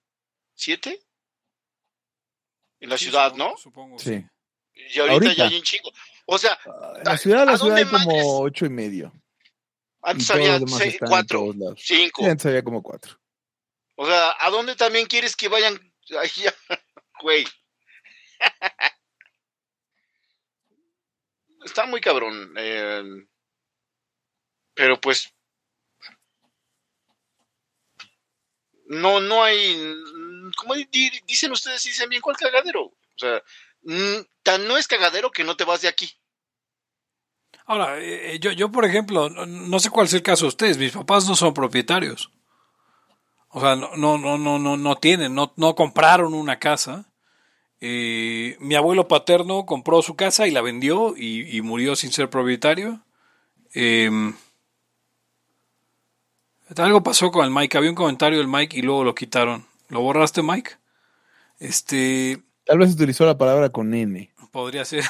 [0.56, 1.04] ¿Siete?
[2.84, 3.56] en la ciudad, ¿no?
[3.56, 3.98] Supongo.
[3.98, 4.24] Sí.
[4.74, 5.90] Y ahorita, ya hay un chingo.
[6.26, 6.58] O sea,
[6.96, 9.12] en la ciudad, la ciudad hay como ocho y medio.
[10.02, 12.24] Antes había seis, cuatro, cinco.
[12.24, 13.18] antes había como cuatro.
[13.96, 15.78] O sea, ¿a dónde también quieres que vayan?
[17.22, 17.46] Güey.
[21.64, 22.52] Está muy cabrón.
[22.58, 23.26] Eh,
[24.74, 25.32] pero pues.
[28.86, 29.94] No, no hay
[30.56, 32.84] como dicen ustedes, dicen bien, ¿cuál cagadero?
[32.84, 33.42] O sea,
[34.42, 36.10] tan no es cagadero que no te vas de aquí.
[37.66, 40.92] Ahora, eh, yo, yo, por ejemplo, no sé cuál es el caso de ustedes, mis
[40.92, 42.30] papás no son propietarios.
[43.48, 47.06] O sea, no, no, no, no, no tienen, no, no compraron una casa.
[47.80, 53.00] Eh, mi abuelo paterno compró su casa y la vendió y, murió sin ser propietario.
[53.72, 54.34] Em,
[56.76, 59.66] algo pasó con el Mike, había un comentario del Mike y luego lo quitaron.
[59.88, 60.72] ¿Lo borraste, Mike?
[61.60, 62.42] Este.
[62.64, 64.32] Tal vez utilizó la palabra con N.
[64.50, 65.04] Podría ser.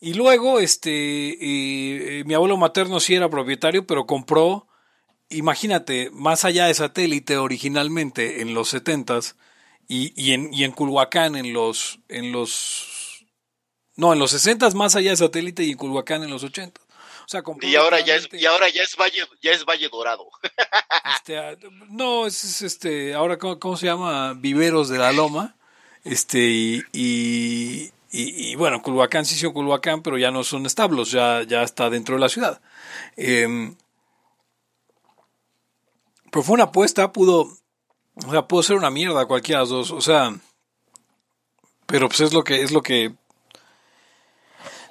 [0.00, 4.68] Y luego, este, eh, mi abuelo materno sí era propietario, pero compró,
[5.28, 9.34] imagínate, más allá de satélite originalmente en los setentas
[9.88, 13.26] y, y, en, y en Culhuacán en los, en los,
[13.96, 16.88] no, en los sesentas más allá de satélite y en Culhuacán en los ochentas
[17.60, 20.28] y ahora ya es, y ahora ya es Valle, ya es Valle Dorado.
[21.18, 21.54] Este, ah,
[21.90, 24.32] no, es, este, ahora ¿cómo, se llama?
[24.34, 25.56] Viveros de la Loma.
[26.04, 31.62] Este, y, y, bueno, Culhuacán sí son Culhuacán, pero ya no son establos, ya, ya
[31.62, 32.60] está dentro de la ciudad.
[33.16, 33.74] Eh,
[36.30, 37.52] pero fue una apuesta, pudo,
[38.26, 40.34] o sea, pudo ser una mierda cualquiera de las dos, o sea,
[41.86, 43.14] pero pues es lo que, es lo que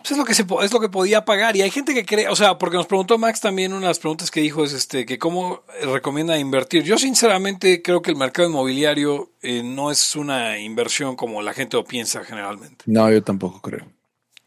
[0.08, 2.30] pues es lo que se es lo que podía pagar y hay gente que cree,
[2.30, 5.06] o sea, porque nos preguntó Max también una de las preguntas que dijo es este
[5.06, 6.84] que cómo recomienda invertir.
[6.84, 11.76] Yo sinceramente creo que el mercado inmobiliario eh, no es una inversión como la gente
[11.76, 12.86] lo piensa generalmente.
[12.86, 13.86] No, yo tampoco creo.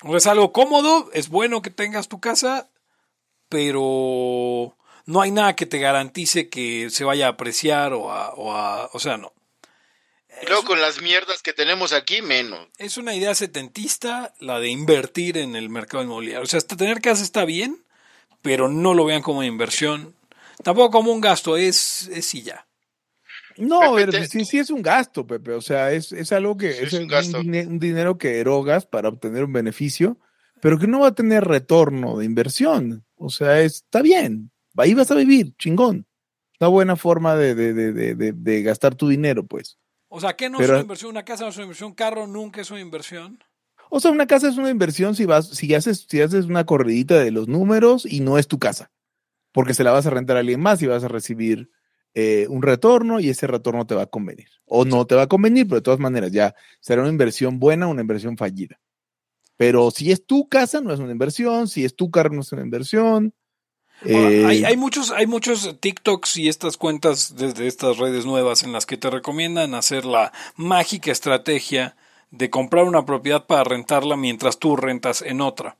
[0.02, 2.70] O es algo cómodo, es bueno que tengas tu casa,
[3.50, 8.54] pero no hay nada que te garantice que se vaya a apreciar o a, o,
[8.54, 9.34] a, o sea, no.
[10.42, 12.68] Y luego con las mierdas que tenemos aquí, menos.
[12.78, 16.42] Es una idea setentista la de invertir en el mercado inmobiliario.
[16.42, 17.84] O sea, hasta tener casa está bien,
[18.42, 20.14] pero no lo vean como inversión.
[20.62, 22.66] Tampoco como un gasto, es, es y ya.
[23.56, 23.96] No,
[24.28, 25.52] sí, sí es un gasto, Pepe.
[25.52, 29.52] O sea, es, es algo que es, un, un, dinero que erogas para obtener un
[29.52, 30.18] beneficio,
[30.62, 33.04] pero que no va a tener retorno de inversión.
[33.16, 34.50] O sea, está bien.
[34.76, 36.06] Ahí vas a vivir, chingón.
[36.58, 39.78] Una buena forma de, de, de, de gastar tu dinero, pues.
[40.12, 41.10] O sea, ¿qué no es una inversión?
[41.12, 41.90] ¿Una casa no es una inversión?
[41.90, 43.38] ¿Un carro nunca es una inversión?
[43.90, 47.18] O sea, una casa es una inversión si vas, si haces, si haces una corridita
[47.18, 48.90] de los números y no es tu casa.
[49.52, 51.70] Porque se la vas a rentar a alguien más y vas a recibir
[52.14, 54.48] eh, un retorno y ese retorno te va a convenir.
[54.64, 57.86] O no te va a convenir, pero de todas maneras ya será una inversión buena
[57.86, 58.80] o una inversión fallida.
[59.56, 61.68] Pero si es tu casa, no es una inversión.
[61.68, 63.32] Si es tu carro, no es una inversión.
[64.04, 68.86] Hay, eh, muchos, hay muchos TikToks y estas cuentas desde estas redes nuevas en las
[68.86, 71.96] que te recomiendan hacer la mágica estrategia
[72.30, 75.76] de comprar una propiedad para rentarla mientras tú rentas en otra.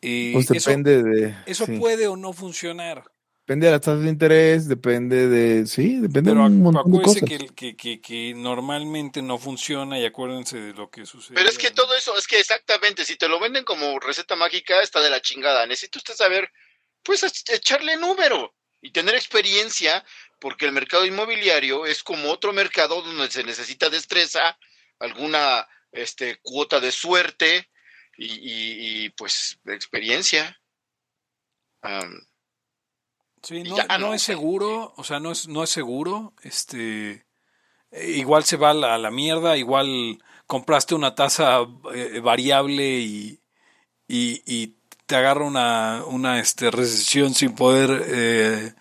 [0.00, 1.34] Y pues depende de.
[1.46, 3.04] Eso puede o no funcionar.
[3.44, 7.22] Depende de las tasas de interés, depende de, sí, depende de un montón de cosas.
[7.56, 11.34] Que, que, que, normalmente no funciona y acuérdense de lo que sucede.
[11.34, 14.80] Pero es que todo eso, es que exactamente, si te lo venden como receta mágica,
[14.80, 15.66] está de la chingada.
[15.66, 16.50] Necesita usted saber,
[17.02, 20.04] pues echarle número y tener experiencia,
[20.40, 24.58] porque el mercado inmobiliario es como otro mercado donde se necesita destreza,
[24.98, 27.70] alguna este, cuota de suerte
[28.16, 30.58] y, y, pues experiencia.
[33.42, 33.62] Sí,
[33.98, 36.34] no, es seguro, o sea, no es, no es seguro.
[36.42, 37.26] Este,
[37.90, 41.60] eh, igual se va a la, mierda, igual compraste una tasa
[41.94, 43.40] eh, variable y,
[44.06, 44.76] y,
[45.12, 48.72] te agarra una, una este, recesión sin poder, eh,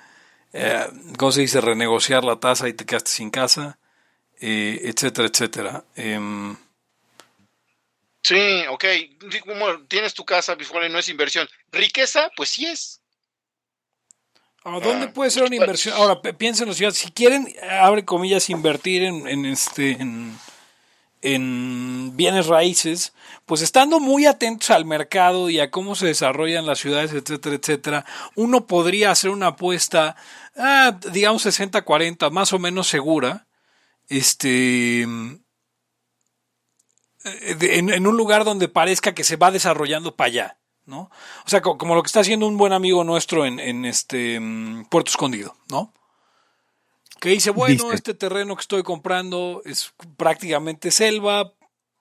[0.54, 3.78] eh, ¿cómo se dice?, renegociar la tasa y te quedaste sin casa,
[4.40, 5.84] etcétera, etcétera.
[5.94, 6.56] Em,
[8.24, 8.86] sí, ok,
[9.90, 11.50] tienes tu casa, visual no es inversión.
[11.70, 13.02] Riqueza, pues sí es.
[14.64, 15.96] ¿A dónde ah, puede ser una inversión?
[15.98, 20.40] Ahora, piénsenlo, si quieren, abre comillas, invertir en, este en,
[21.22, 23.14] bienes raíces,
[23.46, 28.06] pues estando muy atentos al mercado y a cómo se desarrollan las ciudades, etcétera, etcétera,
[28.36, 30.16] uno podría hacer una apuesta,
[30.58, 33.48] ah, digamos 60-40, más o menos segura,
[34.10, 35.38] este, eh,
[37.24, 40.58] en un lugar donde parezca que se va desarrollando para allá.
[40.86, 41.10] ¿no?
[41.46, 45.10] O sea, como lo que está haciendo un buen amigo nuestro en, este mm, Puerto
[45.10, 45.94] Escondido, ¿no?
[47.22, 51.54] Que dice, bueno, este terreno que estoy comprando es prácticamente selva,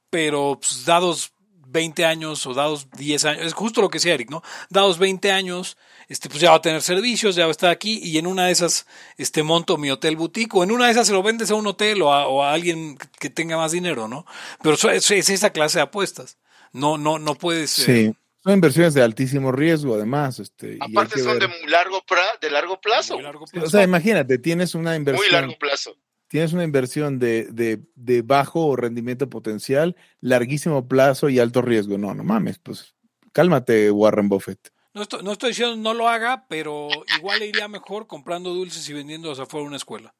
[0.08, 1.34] pero pues, dados
[1.66, 4.42] 20 años o dados 10 años, es justo lo que decía Eric, ¿no?
[4.70, 5.76] Dados 20 años,
[6.08, 8.46] este, pues ya va a tener servicios, ya va a estar aquí y en una
[8.46, 8.86] de esas
[9.18, 11.66] este, monto mi hotel boutique o en una de esas se lo vendes a un
[11.66, 14.24] hotel o a, alguien que tenga más dinero, ¿no?
[14.62, 16.38] Pero es, es, esa clase de apuestas.
[16.72, 17.72] No, no, no puedes...
[17.72, 18.14] Sí.
[18.42, 20.38] Son inversiones de altísimo riesgo, además.
[20.38, 22.02] Este, Aparte son de, largo
[22.40, 23.18] de largo plazo.
[23.62, 25.26] O sea, imagínate, tienes una inversión.
[25.26, 25.96] Muy largo plazo.
[26.28, 31.98] Tienes una inversión de, de, de bajo rendimiento potencial, larguísimo plazo y alto riesgo.
[31.98, 32.94] No, no mames, pues
[33.32, 34.72] cálmate, Warren Buffett.
[34.94, 38.88] No estoy, no estoy diciendo no lo haga, pero igual le iría mejor comprando dulces
[38.88, 40.14] y vendiéndolos afuera de una escuela.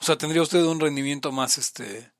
[0.00, 2.12] O sea, tendría usted un rendimiento más este.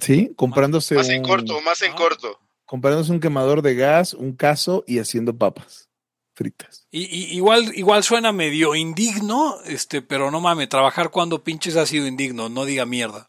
[0.00, 0.94] Sí, comprándose.
[0.94, 2.38] Más, en corto, más en corto
[2.70, 5.88] comprándose un quemador de gas, un caso y haciendo papas
[6.34, 6.86] fritas.
[6.92, 12.06] Y, igual, igual suena medio indigno, este, pero no mames, trabajar cuando pinches ha sido
[12.06, 13.28] indigno, no diga mierda.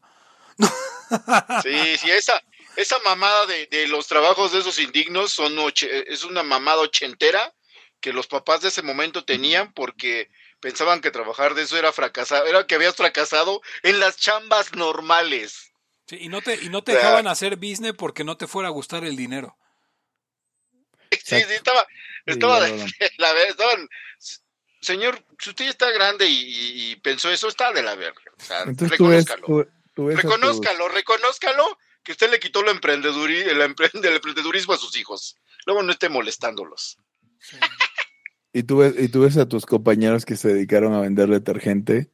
[1.63, 2.41] Sí, sí, esa,
[2.77, 7.53] esa mamada de, los trabajos de esos indignos son es una mamada ochentera
[7.99, 10.29] que los papás de ese momento tenían porque
[10.61, 15.70] pensaban que trabajar de eso era fracasar, era que habías fracasado en las chambas normales
[16.11, 19.03] y no te, y no te dejaban hacer business porque no te fuera a gustar
[19.03, 19.57] el dinero.
[21.11, 21.85] Sí, sí, estaba,
[22.25, 22.59] estaba,
[23.17, 23.77] la verdad,
[24.81, 28.21] señor, si usted está grande y, pensó eso, está de la verga.
[28.37, 29.67] O sea, reconózcalo.
[29.95, 32.67] reconózcalo, reconózcalo que usted le quitó el,
[33.49, 35.37] el, emprendedurismo a sus hijos.
[35.65, 36.97] Luego no esté molestándolos.
[38.53, 42.11] Y tú, ves, y tú ves a tus compañeros que se dedicaron a vender detergente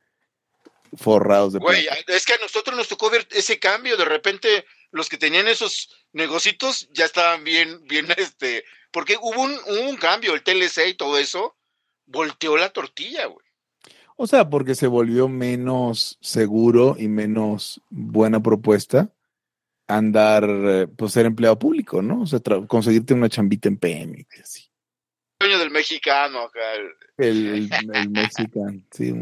[0.95, 3.97] forrados de Güey, es que a nosotros nos tocó ver ese cambio.
[3.97, 9.57] De repente, los que tenían esos negocitos ya estaban bien, bien, este, porque hubo un,
[9.87, 11.55] un cambio, el TLC y todo eso,
[12.05, 13.45] volteó la tortilla, güey.
[14.15, 19.11] O sea, porque se volvió menos seguro y menos buena propuesta
[19.87, 22.21] andar, eh, pues ser empleado público, ¿no?
[22.21, 24.69] O sea, conseguirte una chambita en PM y así.
[25.39, 26.59] sueño del mexicano acá.
[27.17, 29.13] El, el, mexicano, sí,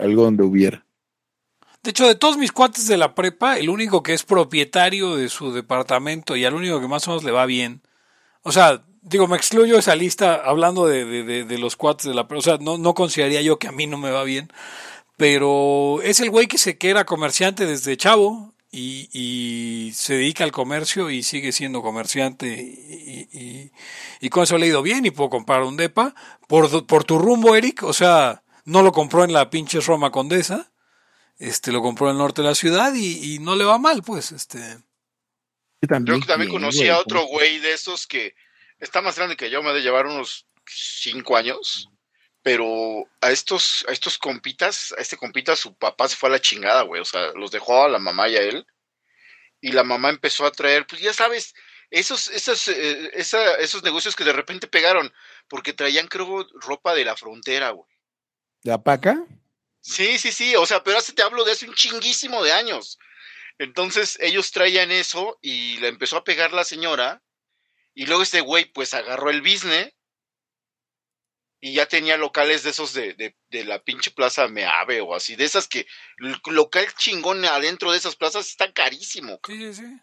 [0.00, 0.84] algo donde hubiera.
[1.82, 5.28] De hecho, de todos mis cuates de la prepa, el único que es propietario de
[5.30, 7.82] su departamento y al único que más o menos le va bien.
[8.42, 12.28] O sea, digo, me excluyo esa lista hablando de, de, de, los cuates de la
[12.28, 12.38] prepa.
[12.38, 14.52] O sea, no, no consideraría yo que a mí no me va bien.
[15.16, 20.52] Pero es el güey que se que era comerciante desde chavo y, se dedica al
[20.52, 23.70] comercio y sigue siendo comerciante y,
[24.20, 26.14] y, con eso le ha ido bien y puedo comprar un depa.
[26.46, 30.69] Por, por tu rumbo, Eric, o sea, no lo compró en la pinche Roma Condesa,
[31.40, 34.30] este lo compró en el norte de la ciudad y, no le va mal, pues,
[34.30, 34.60] este.
[35.82, 38.34] Yo también conocí a otro güey de esos que
[38.78, 41.90] está más grande que yo, me ha de llevar unos cinco años
[42.42, 46.40] pero a estos, a estos compitas, a este compita, su papá se fue a la
[46.40, 47.00] chingada, güey.
[47.00, 48.66] O sea, los dejó a la mamá y a él.
[49.60, 51.54] Y la mamá empezó a traer, pues ya sabes,
[51.90, 55.12] esos, esos, eh, esos negocios que de repente pegaron,
[55.48, 57.88] porque traían, creo, ropa de la frontera, güey.
[58.62, 59.22] ¿De Apaca?
[59.80, 60.56] Sí, sí, sí.
[60.56, 62.98] O sea, pero hace te hablo de hace un chinguísimo de años.
[63.58, 67.22] Entonces ellos traían eso y le empezó a pegar la señora.
[67.94, 69.92] Y luego este güey, pues agarró el business
[71.60, 75.36] y ya tenía locales de esos de, de, de, la pinche plaza Meave o así,
[75.36, 75.86] de esas que
[76.18, 79.40] el local chingón adentro de esas plazas está carísimo.
[79.46, 80.00] Sí, sí, sí.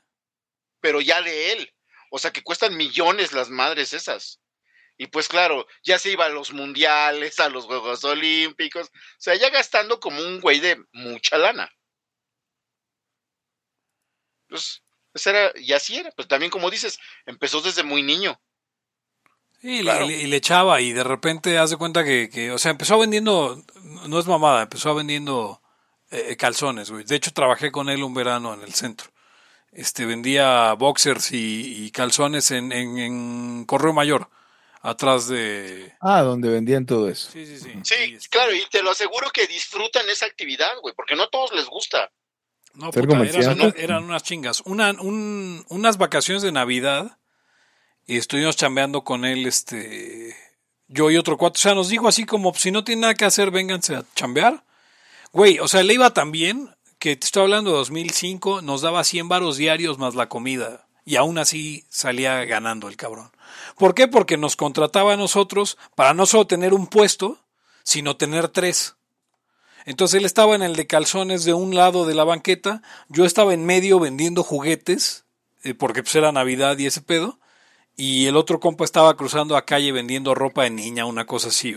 [0.79, 1.73] Pero ya de él.
[2.11, 4.39] O sea que cuestan millones las madres esas.
[4.97, 8.87] Y pues claro, ya se iba a los mundiales, a los Juegos Olímpicos.
[8.87, 11.71] O sea, ya gastando como un güey de mucha lana.
[14.47, 14.81] Pues,
[15.11, 16.11] pues era, y así era.
[16.11, 18.39] Pues también como dices, empezó desde muy niño.
[19.61, 23.63] Y, le, echaba y de repente hace cuenta que, que, o sea, empezó vendiendo,
[24.07, 25.61] no es mamada, empezó vendiendo
[26.11, 27.03] eh, calzones, güey.
[27.03, 29.11] De hecho, trabajé con él un verano en el centro.
[29.71, 34.29] Este, vendía boxers y, calzones en, en, Correo Mayor,
[34.81, 35.93] atrás de...
[35.99, 37.31] Ah, donde vendían todo eso.
[37.31, 37.71] Sí, sí, sí.
[37.83, 41.29] Sí, este, claro, y te lo aseguro que disfrutan esa actividad, güey, porque no a
[41.29, 42.11] todos les gusta.
[42.73, 44.61] No, puta, eran, eran, unas chingas.
[44.65, 47.17] Una, un, unas vacaciones de Navidad
[48.05, 50.35] y estuvimos chambeando con él, este,
[50.87, 51.59] yo y otro cuatro.
[51.59, 54.63] O sea, nos dijo así como, si no tiene nada que hacer, vénganse a chambear.
[55.33, 56.69] Güey, o sea, le iba tan bien
[56.99, 60.87] que te estoy hablando de 2005, nos daba 100 varos diarios más la comida.
[61.03, 63.31] Y aún así salía ganando el cabrón.
[63.77, 64.07] ¿Por qué?
[64.07, 67.37] Porque nos contrataba a nosotros para no solo tener un puesto,
[67.83, 68.95] sino tener tres.
[69.85, 73.53] Entonces él estaba en el de calzones de un lado de la banqueta, yo estaba
[73.53, 75.23] en medio vendiendo juguetes,
[75.63, 77.39] eh, porque pues era Navidad y ese pedo,
[77.95, 81.75] y el otro compa estaba cruzando a calle vendiendo ropa de niña, una cosa así,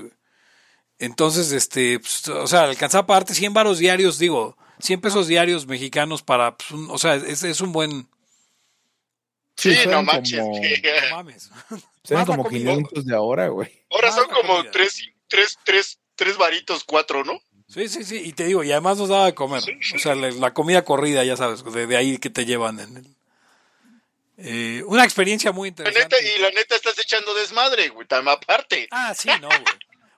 [0.98, 5.66] Entonces, este, pues, o sea, alcanzaba a pagarte 100 varos diarios, digo, 100 pesos diarios
[5.66, 8.08] mexicanos para, pues, o sea, es, un buen...
[9.60, 10.40] Sí, no manches.
[10.40, 10.58] Como...
[10.58, 11.50] No mames.
[12.02, 13.70] Son como 500 de ahora, güey.
[13.90, 17.40] Ahora son como 3, 3, 3, 3 varitos, 4, ¿no?
[17.68, 19.62] Sí, sí, sí, y te digo, y además nos daba de comer.
[19.94, 23.16] O sea, la, comida corrida, ya sabes, de, de ahí que te llevan en el...
[24.38, 26.16] Eh, una experiencia muy interesante.
[26.34, 28.88] y la neta estás echando desmadre, güey, tan aparte.
[28.90, 29.62] Ah, sí, no, güey.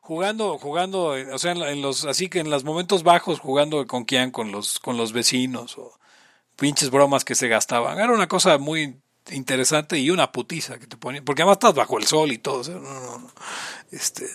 [0.01, 4.31] jugando, jugando, o sea, en, los, así que en los momentos bajos, jugando con quién,
[4.31, 5.99] con los, con los vecinos, o
[6.57, 7.99] pinches bromas que se gastaban.
[7.99, 11.99] Era una cosa muy interesante y una putiza que te ponían, porque además estás bajo
[11.99, 13.31] el sol y todo, no, no, no.
[13.91, 14.27] Este,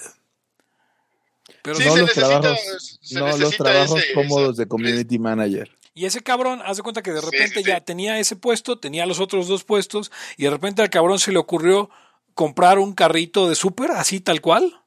[1.61, 5.69] pero no, los trabajos, no los trabajos cómodos de community manager.
[5.93, 9.19] Y ese cabrón, haz de cuenta que de repente ya tenía ese puesto, tenía los
[9.19, 11.89] otros dos puestos, y de repente al cabrón se le ocurrió
[12.35, 14.79] comprar un carrito de súper, así tal cual,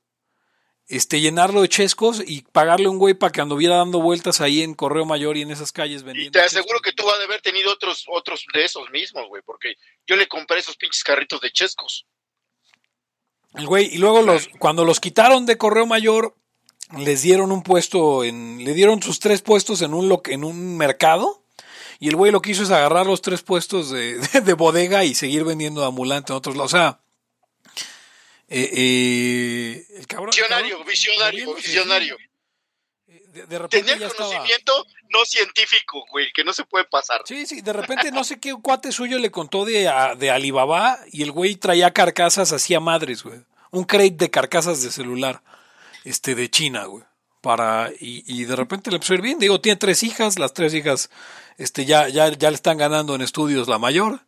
[0.90, 4.74] este, llenarlo de chescos y pagarle un güey para que anduviera dando vueltas ahí en
[4.74, 6.28] Correo Mayor y en esas calles vendiendo.
[6.28, 9.40] Y te aseguro que tú vas a haber tenido otros, otros de esos mismos, güey,
[9.42, 9.76] porque
[10.06, 12.06] yo le compré esos pinches carritos de chescos.
[13.54, 16.34] El güey, y luego los, cuando los quitaron de Correo Mayor,
[16.98, 21.44] les dieron un puesto en, le dieron sus tres puestos en un, en un mercado.
[22.00, 25.14] Y el güey lo que hizo es agarrar los tres puestos de, de, bodega y
[25.14, 26.74] seguir vendiendo ambulante en otros lados.
[26.74, 27.00] O sea,
[28.50, 30.30] eh, eh, el cabrón.
[30.30, 32.16] Visionario, visionario, visionario.
[33.06, 33.58] Eh, de,
[34.16, 37.22] conocimiento no científico, güey, que no se puede pasar.
[37.24, 41.22] Sí, sí, de repente no sé qué cuate suyo le contó de, de Alibaba y
[41.22, 43.40] el güey traía carcasas hacía madres, güey.
[43.70, 45.42] Un crate de carcasas de celular
[46.04, 47.04] este, de China, güey.
[47.40, 49.38] Para, y, y de repente le empezó a ir bien.
[49.38, 51.08] Digo, tiene tres hijas, las tres hijas
[51.56, 54.20] este, ya, ya, ya le están ganando en estudios la mayor.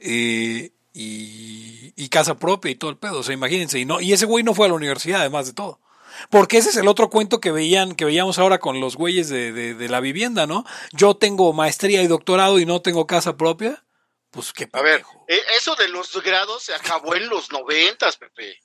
[0.00, 3.20] Eh, y, y, casa propia y todo el pedo.
[3.20, 3.78] O sea, imagínense.
[3.78, 5.80] Y, no, y ese güey no fue a la universidad, además de todo.
[6.30, 9.52] Porque ese es el otro cuento que veían, que veíamos ahora con los güeyes de,
[9.52, 10.64] de, de la vivienda, ¿no?
[10.92, 13.84] Yo tengo maestría y doctorado y no tengo casa propia.
[14.30, 18.56] Pues qué A ver, e, eso de los grados se acabó en los noventas, Pepe.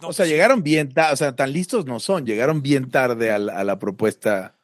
[0.00, 3.38] o sea, llegaron bien tarde, o sea, tan listos no son, llegaron bien tarde a
[3.38, 4.56] la, a la propuesta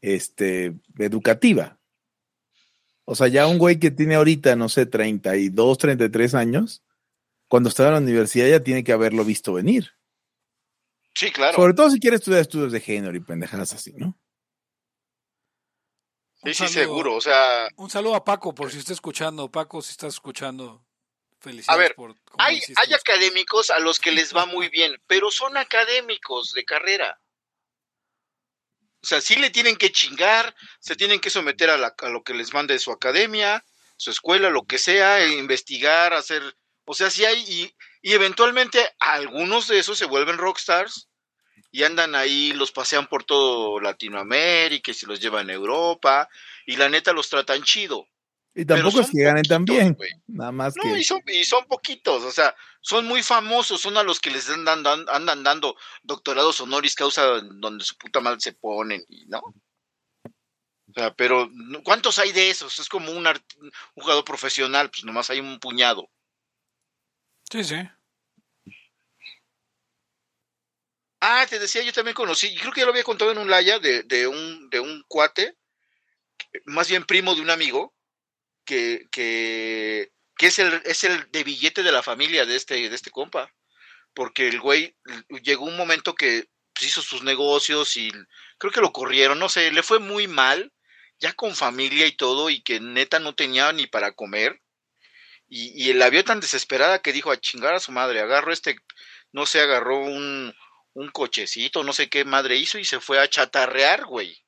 [0.00, 1.77] este, educativa.
[3.10, 6.82] O sea, ya un güey que tiene ahorita, no sé, 32, 33 años,
[7.48, 9.92] cuando estaba en la universidad ya tiene que haberlo visto venir.
[11.14, 11.56] Sí, claro.
[11.56, 14.20] Sobre todo si quiere estudiar estudios de género y pendejadas así, ¿no?
[16.44, 17.14] Sí, sí, seguro.
[17.14, 17.68] O sea.
[17.76, 19.50] Un saludo a Paco, por si está escuchando.
[19.50, 20.84] Paco, si estás escuchando.
[21.40, 21.96] Felicidades a ver,
[22.36, 27.18] hay, hay académicos a los que les va muy bien, pero son académicos de carrera.
[29.02, 32.34] O sea, sí le tienen que chingar, se tienen que someter a, a lo que
[32.34, 33.64] les mande su academia,
[33.96, 36.42] su escuela, lo que sea, e investigar, hacer.
[36.84, 37.44] O sea, sí hay.
[37.46, 41.08] Y, y eventualmente algunos de esos se vuelven rockstars
[41.70, 46.28] y andan ahí, los pasean por todo Latinoamérica y se los llevan a Europa
[46.66, 48.06] y la neta los tratan chido.
[48.54, 49.96] Y tampoco es que ganen tan bien,
[50.26, 52.56] nada más no, y, son, y son poquitos, o sea,
[52.88, 57.84] son muy famosos, son a los que les andan, andan dando doctorados honoris causa donde
[57.84, 59.40] su puta madre se ponen, ¿no?
[59.40, 61.50] O sea, pero
[61.84, 62.78] ¿cuántos hay de esos?
[62.78, 66.08] Es como un, un jugador profesional, pues nomás hay un puñado.
[67.50, 67.76] Sí, sí.
[71.20, 73.78] Ah, te decía, yo también conocí, creo que ya lo había contado en un laya
[73.78, 75.58] de, de, un, de un cuate,
[76.64, 77.94] más bien primo de un amigo,
[78.64, 82.94] que, que, que es, el, es el de billete de la familia de este, de
[82.94, 83.52] este compa.
[84.14, 84.96] Porque el güey
[85.42, 88.10] llegó un momento que pues, hizo sus negocios y
[88.56, 90.72] creo que lo corrieron, no sé, le fue muy mal,
[91.18, 94.62] ya con familia y todo, y que neta no tenía ni para comer.
[95.48, 98.76] Y, y la vio tan desesperada que dijo a chingar a su madre, agarró este,
[99.32, 100.54] no sé, agarró un,
[100.94, 104.44] un cochecito, no sé qué madre hizo y se fue a chatarrear, güey.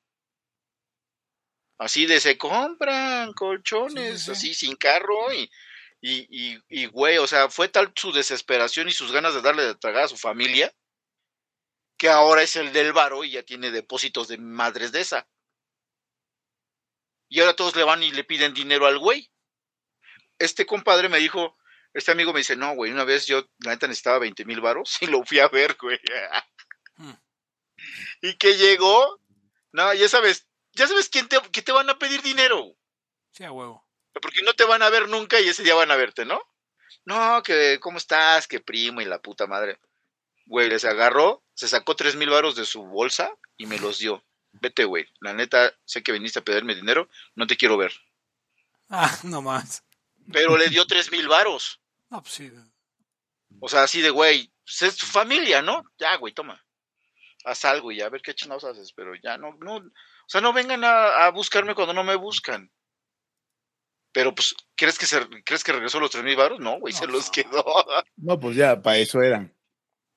[1.77, 5.49] Así de se compran colchones, así sin carro y,
[6.01, 9.63] y, y, y, güey, o sea, fue tal su desesperación y sus ganas de darle
[9.63, 10.73] de tragar a su familia
[12.01, 15.29] que ahora es el del varo y ya tiene depósitos de madres de esa.
[17.29, 19.31] Y ahora todos le van y le piden dinero al güey.
[20.39, 21.55] Este compadre me dijo,
[21.93, 24.97] este amigo me dice, no, güey, una vez yo, la neta, necesitaba 20 mil varos
[25.01, 25.99] y lo fui a ver, güey.
[26.95, 27.13] Hmm.
[28.23, 29.19] Y que llegó,
[29.71, 32.75] no, ya sabes, ya sabes quién te, que te van a pedir dinero.
[33.31, 33.87] Sí, a huevo.
[34.19, 36.41] Porque no te van a ver nunca y ese día van a verte, ¿no?
[37.05, 38.47] No, que, ¿cómo estás?
[38.47, 39.79] Que primo y la puta madre.
[40.45, 44.23] Güey, les agarró, se sacó tres mil varos de su bolsa y me los dio.
[44.53, 45.07] Vete, güey.
[45.19, 47.93] La neta, sé que viniste a pedirme dinero, no te quiero ver.
[48.89, 49.83] Ah, no más.
[50.31, 51.79] Pero le dio tres mil varos.
[52.09, 52.51] No, pues sí.
[53.59, 55.83] O sea, así de, güey, pues es tu familia, ¿no?
[55.97, 56.63] Ya, güey, toma.
[57.45, 60.53] Haz algo y a ver qué chingados haces, pero ya no, no, o sea, no
[60.53, 62.71] vengan a, buscarme cuando no me buscan.
[64.11, 66.59] Pero pues, ¿crees que se, crees que regresó los tres mil baros?
[66.59, 67.63] No, güey, se los quedó.
[68.17, 69.55] No, pues ya, para eso eran.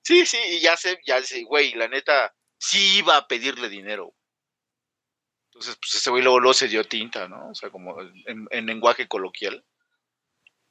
[0.02, 4.14] Sí, sí, y ya sé, ya sé, güey, la neta, sí iba a pedirle dinero.
[5.48, 7.50] Entonces, pues ese güey luego, luego se dio tinta, ¿no?
[7.50, 9.64] O sea, como en lenguaje coloquial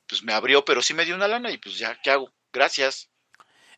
[0.07, 2.31] pues me abrió, pero sí me dio una lana y pues ya, ¿qué hago?
[2.51, 3.09] Gracias.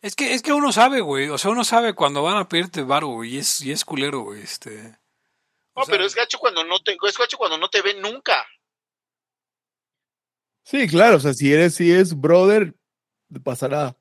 [0.02, 1.30] Es que, es que uno sabe, güey.
[1.30, 3.36] O sea, uno sabe cuando van a pedirte varo, güey.
[3.36, 4.42] Y es, y es culero, güey.
[4.42, 4.98] Este.
[5.76, 8.46] No, pero es gacho cuando no te, es gacho cuando no te ven nunca.
[10.66, 12.74] Sí, claro, o sea, si eres, si es brother,
[13.44, 13.96] pasará.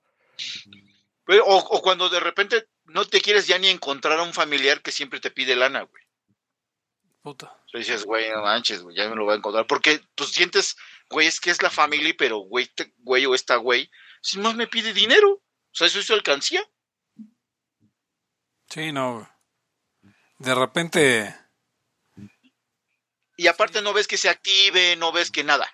[1.29, 4.91] o, o, cuando de repente no te quieres ya ni encontrar a un familiar que
[4.91, 6.03] siempre te pide lana, güey.
[7.23, 7.57] Puta.
[7.73, 9.67] O dices, güey, no manches, güey, ya me lo voy a encontrar.
[9.67, 10.77] Porque tú sientes
[11.11, 13.91] güey, es que es la familia, pero güey, este güey o esta güey,
[14.21, 15.43] si más me pide dinero, o
[15.73, 16.63] sea, eso es su alcancía.
[18.69, 19.29] Sí, no.
[20.39, 21.35] De repente.
[23.37, 25.69] Y aparte no ves que se active, no ves que nada.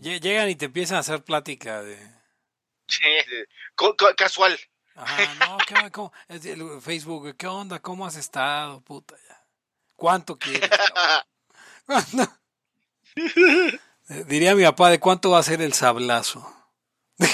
[0.00, 1.96] Llegan y te empiezan a hacer plática de.
[2.86, 3.02] Sí,
[4.16, 4.58] casual.
[4.94, 6.12] Ajá, no, ¿qué, cómo,
[6.80, 7.80] Facebook, ¿qué onda?
[7.80, 8.80] ¿Cómo has estado?
[8.80, 9.44] Puta, ya.
[9.94, 10.70] ¿Cuánto quieres?
[14.26, 16.54] Diría mi papá, ¿de cuánto va a ser el sablazo?
[17.18, 17.26] mi,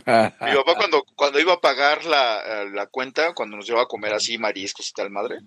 [0.00, 4.36] papá cuando, cuando iba a pagar la, la, cuenta, cuando nos llevaba a comer así
[4.36, 5.38] mariscos y tal madre,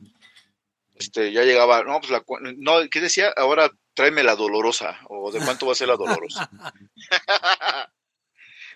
[1.01, 2.23] este, ya llegaba, no, pues la,
[2.57, 3.33] no, ¿qué decía?
[3.35, 6.49] Ahora tráeme la dolorosa, o de cuánto va a ser la dolorosa.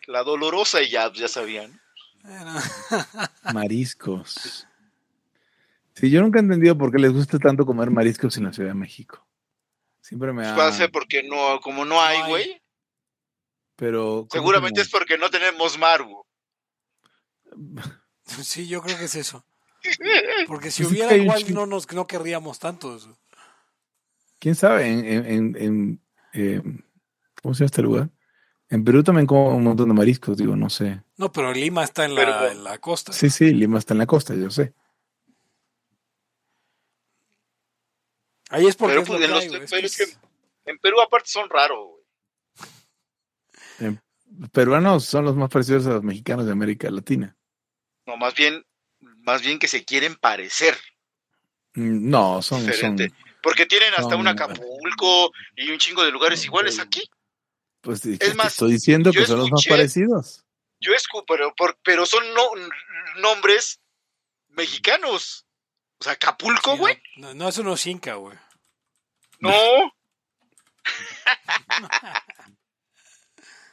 [0.07, 1.79] la dolorosa y ya, ya sabían.
[3.53, 4.67] Mariscos.
[5.93, 8.69] Sí, yo nunca he entendido por qué les gusta tanto comer mariscos en la Ciudad
[8.69, 9.25] de México.
[10.01, 10.71] Siempre me ha...
[10.71, 12.61] ser porque no, como no hay, güey.
[13.75, 14.27] Pero...
[14.31, 16.23] Seguramente es porque no tenemos mar, güey.
[18.25, 19.45] Sí, yo creo que es eso.
[20.47, 23.17] Porque si pues hubiera igual no nos no querríamos tanto eso.
[24.39, 24.87] ¿Quién sabe?
[24.87, 26.01] En, en,
[26.33, 26.85] en,
[27.41, 28.09] ¿Cómo se llama este lugar?
[28.69, 31.01] En Perú también como un montón de mariscos, digo, no sé.
[31.17, 33.13] No, pero Lima está en la, en la costa.
[33.13, 34.73] Sí, sí, Lima está en la costa, yo sé.
[38.49, 40.09] Ahí es porque pues, en,
[40.65, 41.87] en Perú aparte son raros,
[43.79, 43.97] güey.
[44.37, 47.37] Los peruanos son los más parecidos a los mexicanos de América Latina.
[48.05, 48.65] No, más bien,
[49.25, 50.77] más bien que se quieren parecer.
[51.73, 52.65] Mm, no, son,
[53.41, 57.03] Porque tienen hasta un Acapulco y un chingo de lugares iguales aquí.
[57.81, 60.43] Pues es más, estoy diciendo que son los más parecidos.
[60.79, 61.53] Yo escucho, pero,
[61.83, 62.43] pero son no,
[63.17, 63.79] nombres
[64.49, 65.45] mexicanos.
[65.99, 67.01] O sea, Acapulco, güey.
[67.17, 68.37] no, no, eso no es Inca, güey.
[69.39, 69.51] No.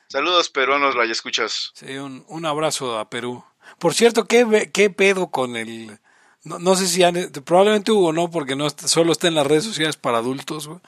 [0.09, 1.73] Saludos peruanos, vaya escuchas.
[1.75, 3.45] Sí, un, un, abrazo a Perú.
[3.79, 5.99] Por cierto, ¿qué, qué pedo con el...
[6.45, 9.65] No, no sé si han, probablemente hubo no, porque no solo está en las redes
[9.65, 10.81] sociales para adultos, güey.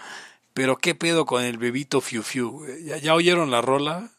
[0.53, 4.11] Pero qué pedo con el bebito Fiu Fiu, ¿Ya, ¿Ya, oyeron la rola?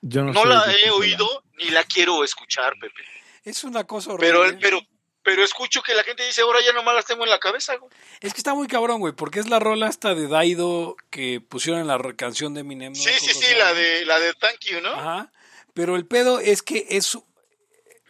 [0.00, 3.02] Yo no, no la he oído ni la quiero escuchar, Pepe.
[3.44, 4.38] Es una cosa horrible.
[4.38, 4.80] Pero, pero,
[5.22, 7.90] pero escucho que la gente dice, ahora ya nomás las tengo en la cabeza, güey.
[8.20, 11.80] Es que está muy cabrón, güey, porque es la rola hasta de Daido que pusieron
[11.80, 12.94] en la canción de Eminem.
[12.94, 14.90] Sí, sí, sí, la de, la de Thank You, ¿no?
[14.90, 15.32] Ajá.
[15.74, 17.18] Pero el pedo es que es...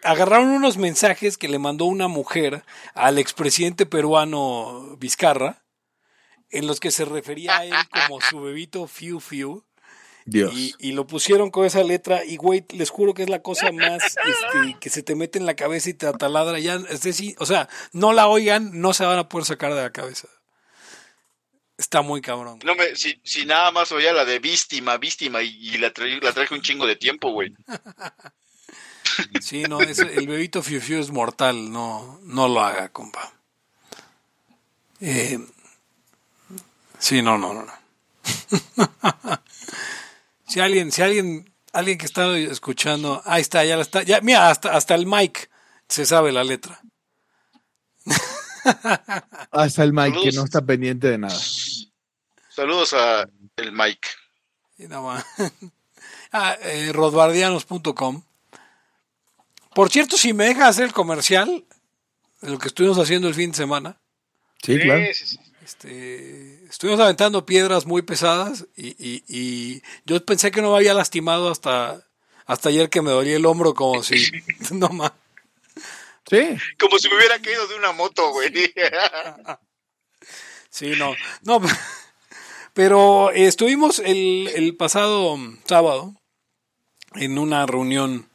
[0.06, 5.64] Agarraron unos mensajes que le mandó una mujer al expresidente peruano Vizcarra,
[6.50, 9.64] en los que se refería a él como su bebito Fiu Fiu.
[10.28, 14.02] Y, lo pusieron con esa letra y, güey, les juro que es la cosa más
[14.02, 16.58] este, que se te mete en la cabeza y te ataladra.
[16.58, 19.82] Ya, es decir, o sea, no la oigan, no se van a poder sacar de
[19.82, 20.28] la cabeza.
[21.78, 22.58] Está muy cabrón.
[22.64, 25.92] No me, si, si nada más oía la de víctima, víctima, y, la,
[26.22, 27.52] la traje un chingo de tiempo, güey.
[29.40, 33.32] sí, no, el bebito Fiu Fiu es mortal, no, no lo haga, compa.
[35.00, 35.38] Eh,
[36.98, 37.64] sí, no, no, no.
[37.64, 37.72] no.
[40.48, 44.48] Si alguien, si alguien, alguien que está escuchando, ahí está, ya la está, ya, mira,
[44.48, 45.50] hasta, hasta el mic
[45.88, 46.80] se sabe la letra.
[49.50, 51.38] hasta el mic que no está pendiente de nada.
[52.48, 54.06] Saludos a el mic.
[56.32, 58.22] ah, eh, rodbardianos.com.
[59.76, 61.66] Por cierto, si me deja hacer el comercial
[62.40, 64.00] de lo que estuvimos haciendo el fin de semana.
[64.62, 65.04] Sí, claro.
[65.62, 72.08] Este, estuvimos aventando piedras muy pesadas y, yo pensé que no me había lastimado hasta,
[72.46, 74.14] hasta ayer que me dolía el hombro como si...
[74.72, 75.12] no más.
[76.26, 76.56] Sí.
[76.80, 78.50] Como si me hubiera caído de una moto, güey.
[80.70, 81.14] sí, no.
[81.42, 81.60] No,
[82.72, 86.14] pero estuvimos el, el pasado sábado
[87.12, 88.30] en una reunión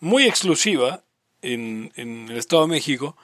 [0.00, 1.04] muy exclusiva
[1.42, 3.16] en, en el Estado de México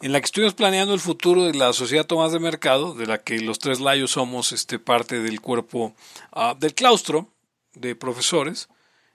[0.00, 3.22] en la que estuvimos planeando el futuro de la sociedad Tomás de Mercado, de la
[3.22, 5.94] que los tres layos somos este, parte del cuerpo
[6.32, 7.28] ah, del claustro
[7.74, 8.68] de profesores.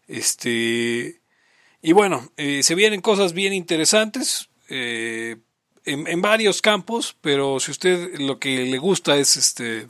[0.07, 1.21] Este,
[1.81, 5.37] y bueno, eh, se vienen cosas bien interesantes eh,
[5.85, 9.87] en, en, varios campos, pero si usted lo que le gusta es este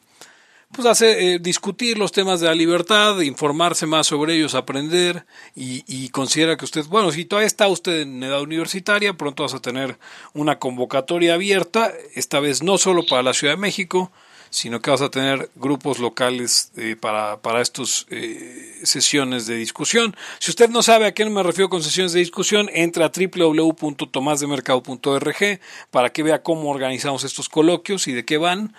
[0.72, 6.10] pues hace, eh, discutir los temas de la libertad, informarse más sobre ellos, aprender y,
[6.10, 9.98] considera que usted, bueno, si todavía está usted en edad universitaria, pronto vas a tener
[10.34, 14.12] una convocatoria abierta, esta vez no solo para la Ciudad de México,
[14.50, 20.16] sino que vas a tener grupos locales eh, para, para estas eh, sesiones de discusión.
[20.40, 25.60] Si usted no sabe a qué me refiero con sesiones de discusión, entra a www.tomasdemercado.org
[25.92, 28.74] para que vea cómo organizamos estos coloquios y de qué van.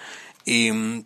[0.47, 1.05] Y, mm,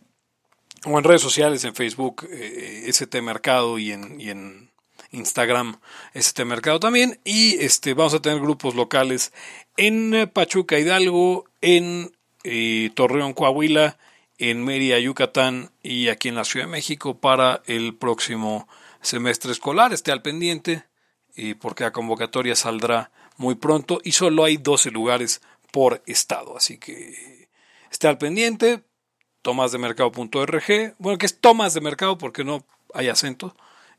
[0.85, 4.71] o en redes sociales, en Facebook, eh, ST Mercado y en, y en
[5.13, 5.81] Instagram,
[6.15, 7.21] ST Mercado también.
[7.25, 9.33] Y este, vamos a tener grupos locales
[9.77, 12.13] en Pachuca Hidalgo, en
[12.45, 13.99] eh, Torreón Coahuila,
[14.39, 18.69] en Mérida, Yucatán y aquí en la Ciudad de México para el próximo
[19.03, 19.93] semestre escolar.
[19.93, 20.85] Esté al pendiente,
[21.37, 25.41] y porque la convocatoria saldrá muy pronto y solo hay 12 lugares
[25.73, 26.57] por estado.
[26.57, 27.49] Así que
[27.91, 28.83] esté al pendiente,
[29.43, 32.65] tomasdemercado.org, bueno, que es Tomas de Mercado porque no
[32.95, 33.55] hay acento,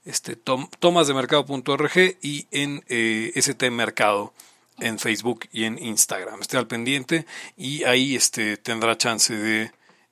[0.06, 4.34] este, tom, tomasdemercado.org y en eh, ST Mercado
[4.80, 6.42] en Facebook y en Instagram.
[6.42, 7.26] Esté al pendiente
[7.56, 9.72] y ahí este, tendrá chance de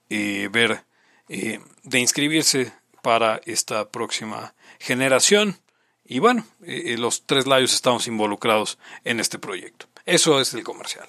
[0.09, 0.83] eh, ver,
[1.27, 2.71] eh, de inscribirse
[3.01, 5.57] para esta próxima generación.
[6.05, 9.85] Y bueno, los tres layos estamos involucrados en este proyecto.
[10.05, 11.07] Eso es el comercial.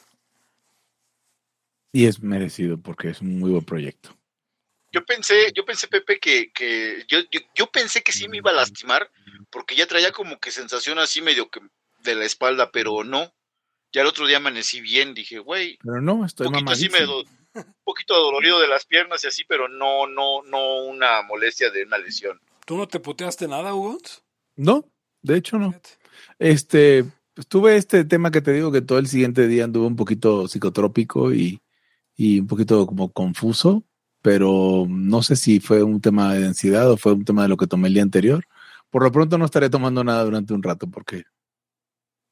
[1.92, 4.16] Y es merecido porque es un muy buen proyecto.
[4.92, 7.18] Yo pensé, yo pensé, Pepe, que, que yo,
[7.54, 9.10] yo, pensé que sí me iba a lastimar,
[9.50, 11.60] porque ya traía como que sensación así medio que
[12.02, 13.32] de la espalda, pero no.
[13.92, 15.78] Ya el otro día amanecí bien, dije, güey.
[15.82, 19.42] Pero no, estoy un poquito así me un poquito dolorido de las piernas y así,
[19.48, 22.40] pero no, no, no una molestia de una lesión.
[22.64, 23.98] ¿Tú no te puteaste nada, Hugo?
[24.56, 24.84] No,
[25.22, 25.74] de hecho no.
[26.38, 29.96] Este, pues tuve este tema que te digo que todo el siguiente día anduve un
[29.96, 31.60] poquito psicotrópico y,
[32.20, 33.82] y un poquito como confuso,
[34.20, 37.56] pero no sé si fue un tema de ansiedad o fue un tema de lo
[37.56, 38.44] que tomé el día anterior.
[38.90, 41.22] Por lo pronto no estaré tomando nada durante un rato porque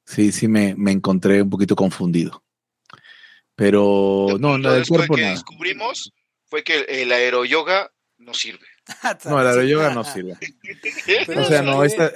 [0.05, 2.45] sí, sí me, me encontré un poquito confundido.
[3.57, 6.13] Pero no, no, del cuerpo que descubrimos
[6.45, 8.67] fue que el aeroyoga no sirve.
[9.25, 10.35] no, el aeroyoga no sirve.
[11.35, 12.13] o sea, no, esta,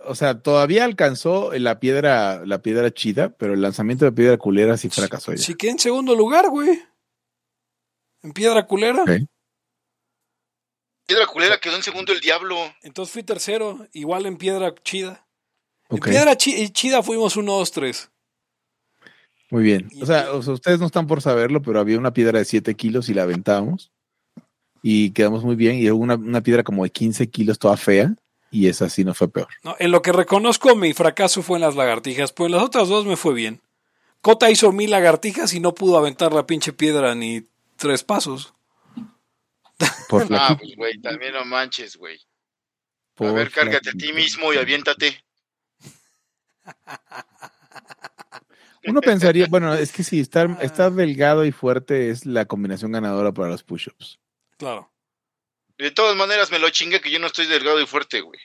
[0.00, 4.76] o sea, todavía alcanzó la piedra, la piedra chida, pero el lanzamiento de piedra culera
[4.76, 5.38] sí fracasó ya.
[5.38, 6.82] Sí que en segundo lugar, güey.
[8.22, 9.04] En piedra culera.
[11.06, 12.56] Piedra culera quedó en segundo el diablo.
[12.82, 15.26] Entonces fui tercero, igual en piedra chida.
[15.90, 18.10] En piedra chida fuimos uno, dos, tres.
[19.50, 19.90] Muy bien.
[20.00, 23.14] O sea, ustedes no están por saberlo, pero había una piedra de 7 kilos y
[23.14, 23.92] la aventamos.
[24.82, 25.76] Y quedamos muy bien.
[25.76, 28.14] Y hubo una, una, piedra como de 15 kilos, toda fea.
[28.50, 29.48] Y esa sí no fue peor.
[29.62, 32.32] No, en lo que reconozco, mi fracaso fue en las lagartijas.
[32.32, 33.60] Pues en las otras dos me fue bien.
[34.22, 37.44] Cota hizo mil lagartijas y no pudo aventar la pinche piedra ni
[37.82, 38.54] tres pasos.
[40.08, 42.20] Por ah, pues, güey, también no manches, güey.
[43.16, 45.24] A ver, cárgate a ti mismo y aviéntate.
[48.84, 50.58] Uno pensaría, bueno, es que sí, estar, ah.
[50.62, 54.20] estar delgado y fuerte es la combinación ganadora para los push-ups.
[54.56, 54.92] Claro.
[55.76, 58.40] De todas maneras, me lo chingue que yo no estoy delgado y fuerte, güey.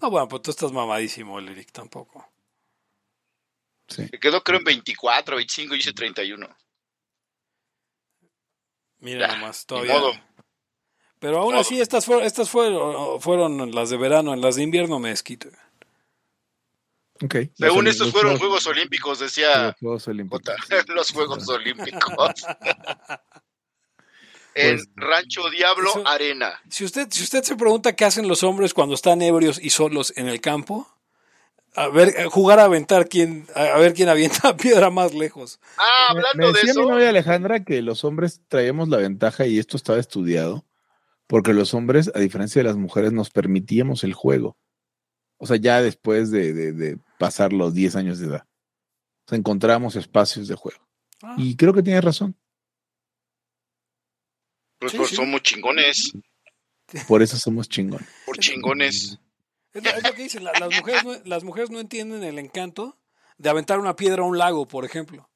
[0.00, 2.26] No, bueno, pues tú estás mamadísimo, Eric, tampoco.
[3.86, 4.08] Sí.
[4.08, 6.48] Se quedó creo en 24, 25 y hice 31.
[9.00, 9.94] Mira nomás, todavía.
[11.18, 14.98] Pero aún así, estas, fueron, estas fueron, fueron las de verano, en las de invierno
[14.98, 15.48] me desquito.
[17.22, 17.50] Okay.
[17.54, 19.66] Según estos fueron Juegos Olímpicos, decía.
[19.66, 20.54] Los Juegos Olímpicos.
[20.88, 22.34] los Juegos Olímpicos.
[24.54, 26.60] en pues, Rancho Diablo Arena.
[26.70, 30.14] Si usted, si usted se pregunta qué hacen los hombres cuando están ebrios y solos
[30.16, 30.88] en el campo,
[31.80, 35.60] a ver, jugar a aventar quién, a ver quién avienta piedra más lejos.
[35.78, 36.82] Ah, hablando me, decía de eso.
[36.82, 40.66] mi novia Alejandra que los hombres traíamos la ventaja y esto estaba estudiado,
[41.26, 44.58] porque los hombres, a diferencia de las mujeres, nos permitíamos el juego.
[45.38, 48.44] O sea, ya después de, pasar los 10 años de edad.
[49.24, 50.86] O sea, encontramos espacios de juego.
[51.22, 51.36] Ah.
[51.38, 52.36] Y creo que tiene razón.
[54.78, 56.12] Pues, pues somos chingones.
[57.08, 58.06] Por eso somos chingones.
[58.26, 59.18] Por chingones.
[59.72, 62.98] Es lo, que dicen, las, mujeres no, las mujeres no entienden el encanto
[63.38, 65.28] de aventar una piedra a un lago, por ejemplo.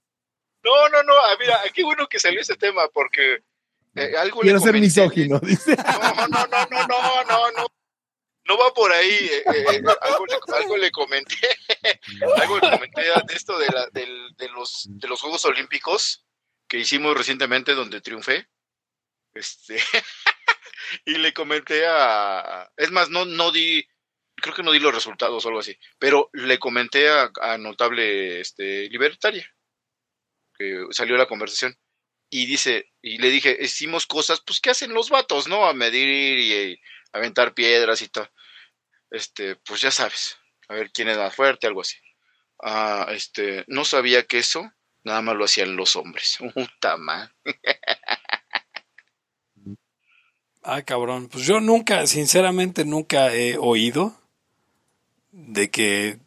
[0.62, 3.44] No, no, no, ah, mira, qué bueno que salió ese tema, porque
[3.94, 5.76] eh, algo Quiero ser misógino, dice.
[5.76, 7.66] No, no, no, no, no, no, no
[8.46, 9.10] no va por ahí.
[9.10, 11.48] Eh, eh, algo, le, comenté,
[12.36, 16.24] algo le comenté de esto de, la, de, los, de los Juegos Olímpicos
[16.68, 18.48] que hicimos recientemente donde triunfé.
[19.34, 19.78] Este,
[21.04, 23.86] y le comenté a, es más, no, no di,
[24.44, 28.90] creo que no di los resultados o algo así, pero le comenté a, Notable este,
[28.90, 29.50] Libertaria,
[30.58, 31.74] que salió la conversación.
[32.28, 35.64] Y dice, y le dije, hicimos cosas, pues, ¿qué hacen los vatos, no?
[35.66, 36.80] A medir y,
[37.12, 38.28] aventar piedras y todo.
[39.10, 40.36] Este, pues ya sabes,
[40.68, 41.96] a ver quién es más fuerte, algo así.
[42.62, 44.70] Ah, este, no sabía que eso
[45.04, 46.38] nada más lo hacían los hombres.
[46.54, 46.98] Puta.
[50.62, 51.28] Ay, cabrón.
[51.28, 54.23] Pues yo nunca, sinceramente, nunca he oído
[55.34, 56.18] de que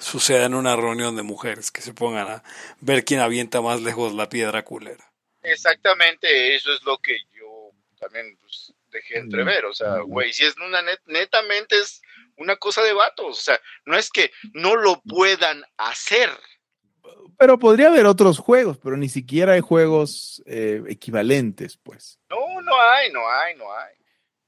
[0.00, 2.42] suceda en una reunión de mujeres que se pongan a
[2.80, 5.12] ver quién avienta más lejos la piedra culera.
[5.42, 9.66] Exactamente, eso es lo que yo también pues, dejé entrever.
[9.66, 12.02] O sea, güey, si es una net, netamente es
[12.36, 13.38] una cosa de vatos.
[13.38, 16.30] O sea, no es que no lo puedan hacer.
[17.38, 22.18] Pero podría haber otros juegos, pero ni siquiera hay juegos eh, equivalentes, pues.
[22.28, 23.94] No, no hay, no hay, no hay.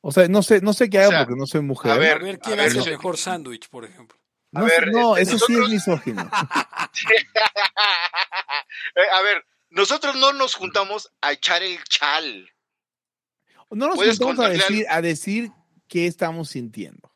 [0.02, 1.92] O sea, no sé, no sé qué hago porque no soy mujer.
[1.92, 4.18] A ver, quién hace el mejor sándwich, por ejemplo.
[4.50, 6.28] No, no este, eso sí es misógino.
[8.94, 12.50] Eh, a ver, nosotros no nos juntamos a echar el chal.
[13.70, 15.50] No nos juntamos a decir, a decir
[15.88, 17.10] qué estamos sintiendo.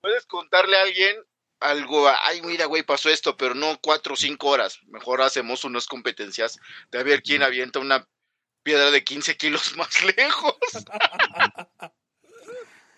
[0.00, 1.16] Puedes contarle a alguien
[1.60, 4.80] algo, ay, mira, güey, pasó esto, pero no cuatro o cinco horas.
[4.88, 6.58] Mejor hacemos unas competencias
[6.90, 8.06] de ver quién avienta una
[8.62, 10.56] piedra de 15 kilos más lejos.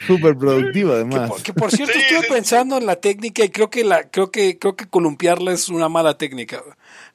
[0.06, 1.42] Súper productiva, además.
[1.42, 4.76] Que por, cierto, estuve pensando en la técnica y creo que la, creo que, creo
[4.76, 6.62] que columpiarla es una mala técnica.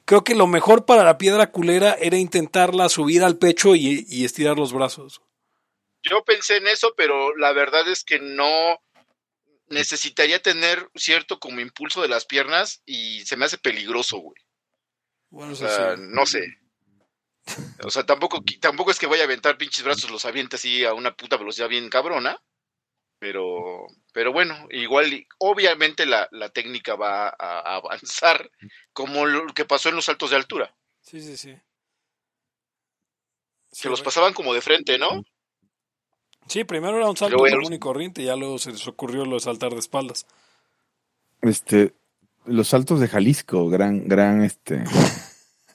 [0.04, 4.56] Creo que lo mejor para la piedra culera era intentarla subir al pecho y estirar
[4.56, 5.22] los brazos.
[6.02, 8.80] Yo pensé en eso, pero la verdad es que no
[9.68, 14.42] necesitaría tener cierto como impulso de las piernas y se me hace peligroso, güey.
[15.30, 16.42] Bueno, o sea, no sé.
[17.84, 20.92] O sea, tampoco, tampoco es que vaya a aventar pinches brazos, los avienta así a
[20.94, 22.40] una puta velocidad bien cabrona.
[23.20, 28.50] Pero, pero bueno, igual, obviamente la, técnica va a, avanzar
[28.94, 30.74] como lo que pasó en los saltos de altura.
[31.02, 31.54] Sí, sí, sí.
[33.70, 35.22] Se los pasaban como de frente, ¿no?
[36.46, 39.34] Sí, primero era un salto común y corriente, y ya luego se les ocurrió lo
[39.34, 40.26] de saltar de espaldas.
[41.42, 41.94] Este,
[42.46, 44.82] los saltos de Jalisco, gran, gran, este,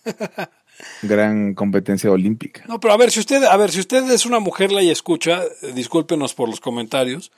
[1.02, 2.64] gran competencia olímpica.
[2.68, 4.90] No, pero a ver, si usted, a ver, si usted es una mujer la y
[4.90, 7.32] escucha, eh, discúlpenos por los comentarios,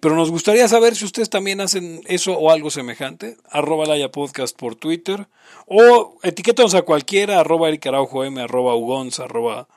[0.00, 3.38] pero nos gustaría saber si ustedes también hacen eso o algo semejante.
[3.48, 5.26] Arroba Laya Podcast por Twitter.
[5.66, 9.68] O etiquétanos a cualquiera, arroba Eric Araujo M, arroba Ugonz, arroba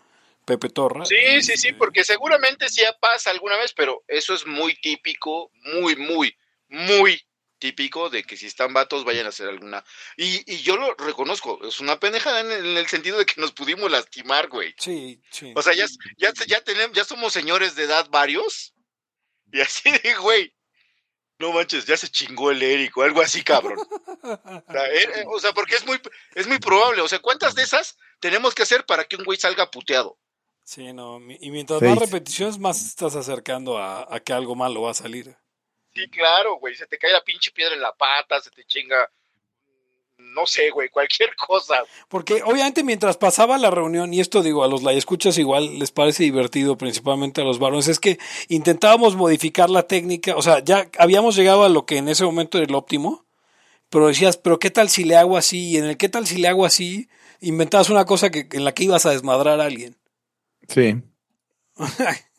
[0.43, 1.05] Pepe Torra.
[1.05, 5.95] Sí, sí, sí, porque seguramente sí pasa alguna vez, pero eso es muy típico, muy,
[5.95, 6.35] muy,
[6.67, 7.21] muy
[7.65, 9.83] típico de que si están vatos vayan a hacer alguna.
[10.17, 13.89] Y, y yo lo reconozco, es una pendejada en, el sentido de que nos pudimos
[13.89, 14.75] lastimar, güey.
[14.77, 15.51] Sí, sí.
[15.55, 15.87] O sea, ya,
[16.17, 18.75] ya, ya, tenemos, ya somos señores de edad varios.
[19.51, 20.53] Y así de, güey,
[21.39, 23.79] no manches, ya se chingó el Eric o algo así, cabrón.
[25.27, 25.99] O sea, porque es muy,
[26.35, 27.01] es muy probable.
[27.01, 30.19] O sea, ¿cuántas de esas tenemos que hacer para que un güey salga puteado?
[30.63, 34.91] Sí, no, y mientras más repeticiones, más estás acercando a, a, que algo malo va
[34.91, 35.35] a salir.
[35.95, 39.09] Sí, claro, güey, se te cae la pinche piedra en la pata, se te chinga,
[40.17, 41.83] no sé, güey, cualquier cosa.
[42.09, 45.91] Porque obviamente mientras pasaba la reunión, y esto digo, a los la escuchas igual les
[45.91, 48.19] parece divertido, principalmente a los varones, es que
[48.49, 52.57] intentábamos modificar la técnica, o sea, ya habíamos llegado a lo que en ese momento
[52.57, 53.25] era el óptimo,
[53.89, 55.69] pero decías, pero ¿qué tal si le hago así?
[55.69, 57.07] Y en el ¿qué tal si le hago así?
[57.39, 59.95] Inventabas una cosa que, en la que ibas a desmadrar a alguien.
[60.67, 60.95] Sí.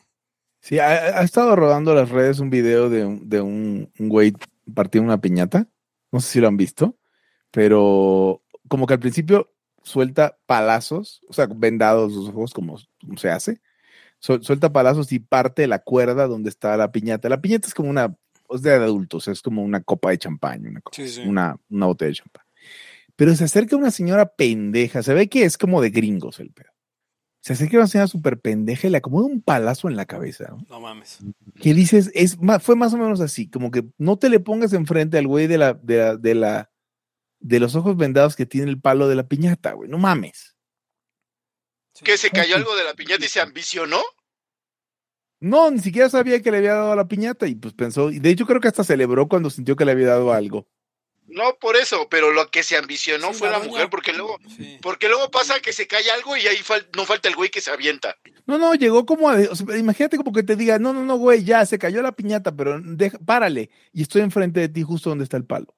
[0.67, 4.33] sí, ha, estado rodando las redes un video de un, de un, güey
[4.73, 5.67] partiendo una piñata.
[6.11, 6.97] No sé si lo han visto,
[7.51, 12.77] pero como que al principio suelta palazos, o sea, vendados los ojos como,
[13.15, 13.61] se hace.
[14.19, 17.29] suelta palazos y parte la cuerda donde está la piñata.
[17.29, 18.17] La piñata es como una,
[18.49, 20.81] es de adultos, es como una copa de champán, una,
[21.25, 22.43] una, una botella de champán.
[23.15, 26.76] Pero se acerca una señora pendeja, se ve que es como de gringos el pedo
[27.47, 30.47] se acerca una señora súper pendeja y le acomoda un palazo en la cabeza.
[30.49, 30.65] ¿no?
[30.69, 31.19] no mames.
[31.61, 35.17] Que dices, es, fue más o menos así, como que no te le pongas enfrente
[35.17, 36.69] al güey de la, de la,
[37.39, 40.57] de los ojos vendados que tiene el palo de la piñata, güey, no mames.
[42.03, 44.01] ¿Que se cayó algo de la piñata y se ambicionó?
[45.39, 48.19] No, ni siquiera sabía que le había dado a la piñata y pues pensó, y
[48.19, 50.67] de hecho creo que hasta celebró cuando sintió que le había dado algo.
[51.27, 54.39] No por eso, pero lo que se ambicionó fue la, mujer, porque luego,
[54.81, 56.57] porque luego pasa que se cae algo y ahí
[56.95, 58.17] no falta el güey que se avienta.
[58.45, 59.37] No, no, llegó como a,
[59.77, 62.79] imagínate como que te diga, no, no, no, güey, ya se cayó la piñata, pero
[62.81, 65.75] deja, párale, y estoy enfrente de ti justo donde está el palo.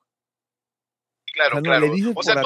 [1.34, 1.92] Claro, claro.
[2.16, 2.42] o sea,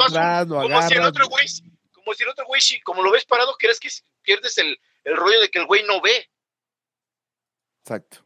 [0.47, 1.45] como si el otro güey,
[1.91, 3.89] como si el otro güey, como lo ves parado, crees que
[4.21, 6.29] pierdes el, el rollo de que el güey no ve.
[7.81, 8.25] Exacto.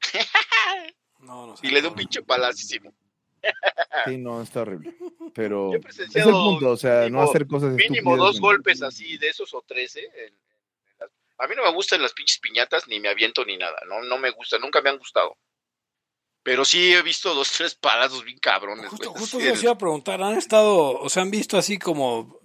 [1.18, 2.94] no, y le da un pinche palacísimo.
[4.06, 4.94] Sí, no, está horrible.
[5.34, 9.54] Pero es el punto, o sea, no hacer cosas Mínimo dos golpes así, de esos
[9.54, 10.32] o tres, ¿eh?
[11.38, 14.18] a mí no me gustan las pinches piñatas, ni me aviento ni nada, no, no
[14.18, 15.36] me gusta, nunca me han gustado.
[16.44, 18.88] Pero sí he visto dos, tres parados bien cabrones.
[18.88, 22.40] Justo, justo se iba a preguntar, ¿han estado, o sea, han visto así como...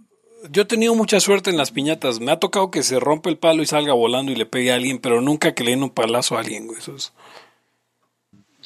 [0.52, 3.40] Yo he tenido mucha suerte en las piñatas, me ha tocado que se rompe el
[3.40, 5.90] palo y salga volando y le pegue a alguien, pero nunca que le den un
[5.90, 7.14] palazo a alguien, güey, eso es...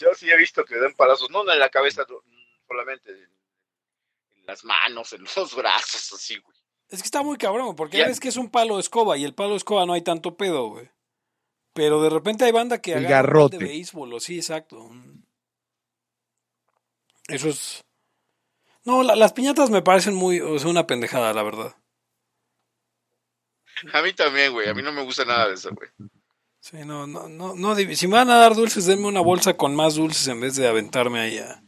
[0.02, 2.06] Yo sí he visto que dan palazos, no en la cabeza
[2.68, 6.58] solamente, en las manos, en los brazos, así, güey.
[6.90, 9.24] Es que está muy cabrón, porque ya ves que es un palo de escoba y
[9.24, 10.90] el palo de escoba no hay tanto pedo, güey.
[11.74, 14.92] Pero de repente hay banda que agarra de béisbol, sí, exacto.
[17.30, 17.86] Eso es.
[18.84, 21.78] No, las piñatas me parecen muy, o sea, una pendejada, la verdad.
[23.94, 24.68] A mí también, güey.
[24.68, 25.90] A mí no me gusta nada de eso, güey.
[26.62, 29.76] Sí, no, no, no, no, si me van a dar dulces, denme una bolsa con
[29.76, 31.64] más dulces en vez de aventarme allá.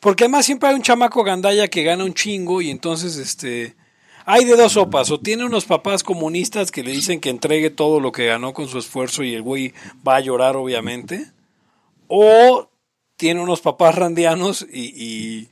[0.00, 3.74] Porque además siempre hay un chamaco gandalla que gana un chingo y entonces, este,
[4.26, 7.98] hay de dos sopas, o tiene unos papás comunistas que le dicen que entregue todo
[7.98, 9.72] lo que ganó con su esfuerzo y el güey
[10.06, 11.32] va a llorar obviamente,
[12.06, 12.68] o
[13.16, 15.48] tiene unos papás randianos y,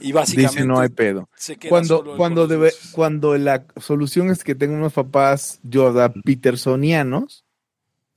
[0.00, 0.56] y, básicamente...
[0.56, 1.28] Dice no hay pedo.
[1.68, 7.45] Cuando, cuando, debe, cuando la solución es que tenga unos papás Yoda Petersonianos,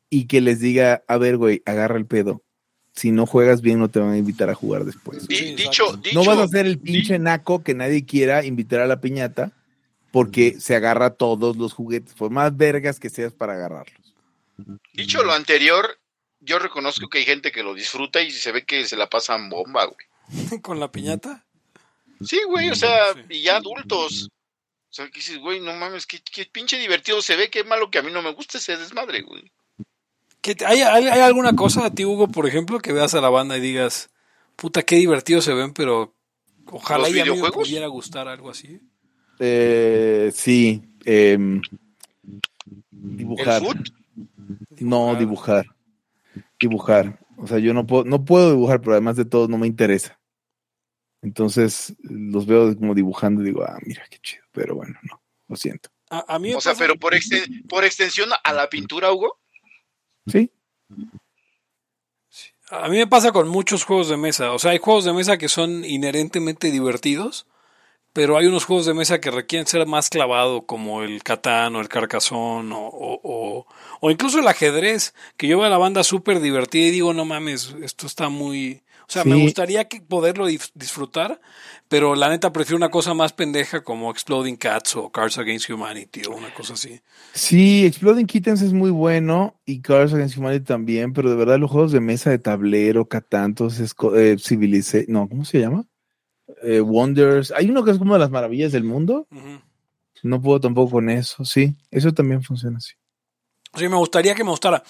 [0.10, 2.44] y que les diga, a ver, güey, agarra el pedo.
[2.94, 5.28] Si no juegas bien, no te van a invitar a jugar después.
[5.28, 9.54] dicho, no vas a ser el pinche naco que nadie quiera invitar a la piñata
[10.12, 14.16] porque se agarra todos los juguetes, por más vergas que seas para agarrarlos.
[14.94, 16.00] Dicho lo anterior,
[16.40, 19.50] yo reconozco que hay gente que lo disfruta y se ve que se la pasan
[19.50, 20.60] bomba, güey.
[20.62, 21.46] ¿Con la piñata?
[22.26, 22.98] Sí, güey, o sea,
[23.30, 24.30] y ya adultos.
[24.90, 27.92] O sea, que dices, güey, no mames, qué, qué pinche divertido se ve, qué malo
[27.92, 29.52] que a mí no me gusta ese desmadre, güey.
[30.66, 34.10] Hay, alguna cosa a ti, Hugo, por ejemplo, que veas a la banda y digas,
[34.56, 36.16] puta, qué divertidos se ven, pero
[36.66, 38.82] ojalá y a mí me pudiera gustar algo así?
[39.40, 40.82] Eh, sí.
[41.06, 41.62] Em,
[42.92, 43.62] dibujar.
[44.80, 45.66] No, dibujar.
[46.60, 47.20] Dibujar.
[47.38, 50.20] O sea, yo no puedo, no puedo dibujar, pero además de todo no me interesa.
[51.22, 54.44] Entonces los veo como dibujando y digo, ah, mira qué chido.
[54.52, 55.90] Pero bueno, no, lo siento.
[56.10, 57.14] A, mí o sea, pero por,
[57.68, 59.39] por extensión a la pintura, Hugo.
[60.28, 60.52] Sí.
[62.72, 64.52] A mí me pasa con muchos juegos de mesa.
[64.54, 67.48] O sea, hay juegos de mesa que son inherentemente divertidos,
[68.14, 71.82] pero hay unos juegos de mesa que requieren ser más clavado, como el Catán o
[71.82, 73.66] el Carcasón o, o,
[74.02, 77.26] o, incluso el ajedrez, que yo veo a la banda súper divertida y digo, no
[77.26, 78.84] mames, esto está muy...
[79.10, 81.42] O sea, me gustaría que poderlo disfrutar,
[81.88, 86.22] pero la neta prefiero una cosa más pendeja como Exploding Cats o Cards Against Humanity
[86.28, 87.02] o una cosa así.
[87.34, 91.72] Sí, Exploding Kittens es muy bueno y Cards Against Humanity también, pero de verdad los
[91.72, 95.88] juegos de mesa de tablero, Catán, es eh, Civilization, no, ¿cómo se llama?
[96.62, 97.52] Eh, Wonders.
[97.52, 99.28] Hay uno que es como de las maravillas del mundo.
[100.22, 101.76] No puedo tampoco con eso, sí.
[101.90, 102.94] Eso también funciona así.
[103.76, 104.84] Sí, me gustaría que me gustara.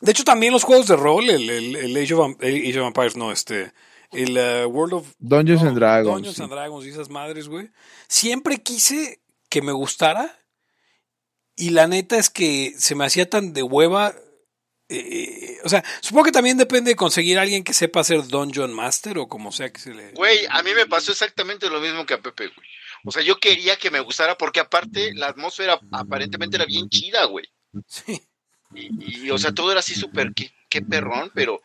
[0.00, 3.72] De hecho, también los juegos de rol, el, el, Age, of, Empires, no, este,
[4.12, 6.14] el uh, World of Dungeons and Dragons.
[6.14, 7.70] Dungeons and Dragons y esas madres, güey.
[8.08, 9.20] Siempre quise
[9.50, 10.38] que me gustara.
[11.56, 14.14] Y la neta es que se me hacía tan de hueva.
[14.88, 18.72] Eh, o sea, supongo que también depende de conseguir a alguien que sepa hacer Dungeon
[18.72, 20.12] Master o como sea que se le.
[20.12, 22.66] Güey, a mí me pasó exactamente lo mismo que a Pepe, güey.
[23.04, 27.24] O sea, yo quería que me gustara porque aparte la atmósfera aparentemente era bien chida,
[27.26, 27.46] güey.
[27.86, 28.20] Sí.
[28.74, 31.60] Y, o sea, todo era así súper, qué, perrón, pero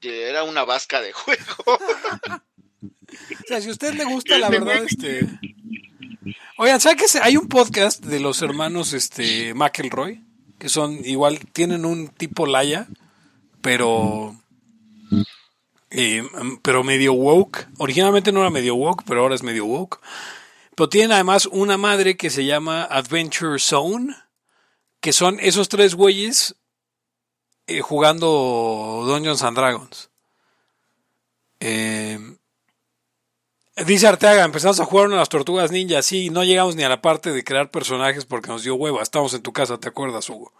[0.00, 1.42] era una vasca de juego.
[1.66, 5.26] o sea, si a usted le gusta, la verdad, este...
[6.58, 10.22] Oigan, ¿sabe que hay un podcast de los hermanos este, McElroy?
[10.58, 12.86] Que son igual, tienen un tipo Laya,
[13.60, 14.36] pero...
[15.90, 16.22] Eh,
[16.62, 17.68] pero medio woke.
[17.78, 20.00] Originalmente no era medio woke, pero ahora es medio woke.
[20.74, 24.14] Pero tienen además una madre que se llama Adventure Zone
[25.02, 26.54] que son esos tres güeyes
[27.66, 30.10] eh, jugando Dungeons and Dragons.
[31.58, 32.18] Eh,
[33.84, 36.88] dice Arteaga, empezamos a jugar una de las tortugas ninja, sí, no llegamos ni a
[36.88, 39.02] la parte de crear personajes porque nos dio hueva.
[39.02, 40.52] Estamos en tu casa, ¿te acuerdas, Hugo?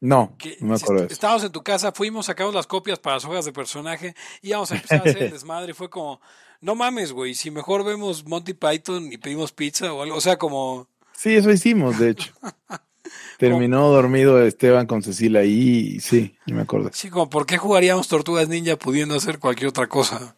[0.00, 1.04] No, no me acuerdo.
[1.04, 4.72] Estábamos en tu casa, fuimos, sacamos las copias para las hojas de personaje y íbamos
[4.72, 5.72] a empezar a hacer el desmadre.
[5.72, 6.22] Y fue como,
[6.62, 10.38] no mames, güey, si mejor vemos Monty Python y pedimos pizza o algo, o sea,
[10.38, 10.88] como...
[11.12, 12.32] Sí, eso hicimos, de hecho.
[13.38, 16.90] Terminó dormido Esteban con Cecilia ahí, sí, no me acuerdo.
[16.92, 20.34] Sí, como, ¿por qué jugaríamos Tortugas Ninja pudiendo hacer cualquier otra cosa?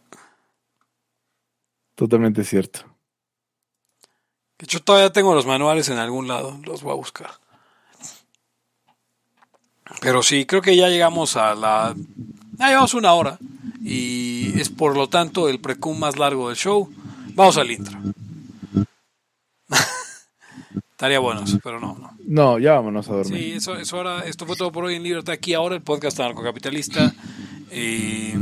[1.94, 2.80] Totalmente cierto.
[4.58, 7.30] De hecho, todavía tengo los manuales en algún lado, los voy a buscar.
[10.00, 11.94] Pero sí, creo que ya llegamos a la...
[12.58, 13.38] Ya llevamos una hora
[13.82, 16.92] y es por lo tanto el precum más largo del show.
[17.34, 17.96] Vamos al intro.
[20.99, 22.11] Estaría bueno, pero no, no.
[22.24, 23.40] No, ya vámonos a dormir.
[23.40, 25.32] Sí, eso, eso ahora, esto fue todo por hoy en Libertad.
[25.32, 27.14] Aquí ahora el podcast anarcocapitalista.
[27.70, 28.36] Eh,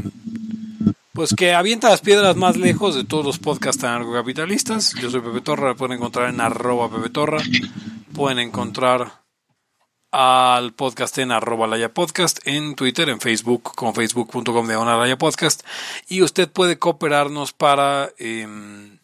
[1.12, 4.94] pues que avienta las piedras más lejos de todos los podcasts anarcocapitalistas.
[4.94, 7.42] Yo soy Pepe Torra, lo pueden encontrar en arroba Pepe Torra.
[8.14, 9.20] Pueden encontrar
[10.10, 15.62] al podcast en arroba Laya Podcast, en Twitter, en Facebook, con facebook.com de Laya Podcast.
[16.08, 18.12] Y usted puede cooperarnos para...
[18.16, 18.95] Eh,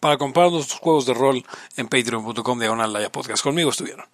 [0.00, 1.44] para comprar nuestros juegos de rol
[1.76, 3.42] en patreon.com de podcast.
[3.42, 4.06] Conmigo estuvieron.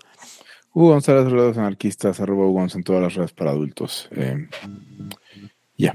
[0.73, 4.09] Hugo González, Relados Anarquistas, arroba Hugo en todas las redes para adultos.
[4.13, 4.49] Eh,
[5.77, 5.95] ya.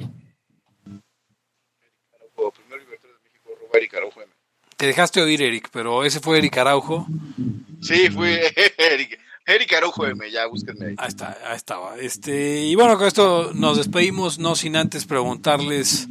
[4.77, 7.05] Te dejaste oír, Eric, pero ese fue Eric Araujo.
[7.81, 9.19] Sí, fue Eric.
[9.45, 10.95] Eric Araujo M, ya búsquenme ahí.
[10.97, 11.97] Ahí está, ahí estaba.
[11.97, 16.07] Este, y bueno, con esto nos despedimos, no sin antes preguntarles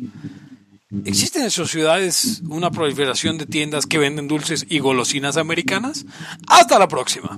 [1.05, 6.05] ¿Existen en sus ciudades una proliferación de tiendas que venden dulces y golosinas americanas?
[6.49, 7.36] Hasta la próxima.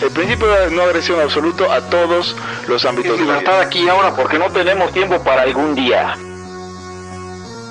[0.00, 2.36] El principio de no agresión absoluto a todos
[2.68, 3.18] los ámbitos.
[3.18, 6.16] Libertad aquí ahora porque no tenemos tiempo para algún día.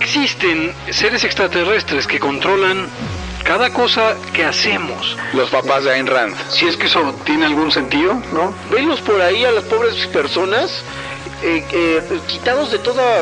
[0.01, 2.87] Existen seres extraterrestres que controlan
[3.45, 5.17] cada cosa que hacemos.
[5.33, 6.35] Los papás de Ayn Rand.
[6.49, 8.53] Si es que eso tiene algún sentido, ¿no?
[8.69, 10.83] Venlos por ahí a las pobres personas
[11.43, 13.21] eh, eh, quitados de toda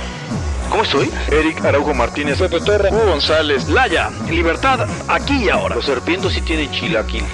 [0.71, 1.11] ¿Cómo estoy?
[1.29, 5.75] Eric Araujo Martínez, Pepe Torre, Hugo González, Laya, Libertad, aquí y ahora.
[5.75, 7.25] Los serpientes sí tienen chilaquil.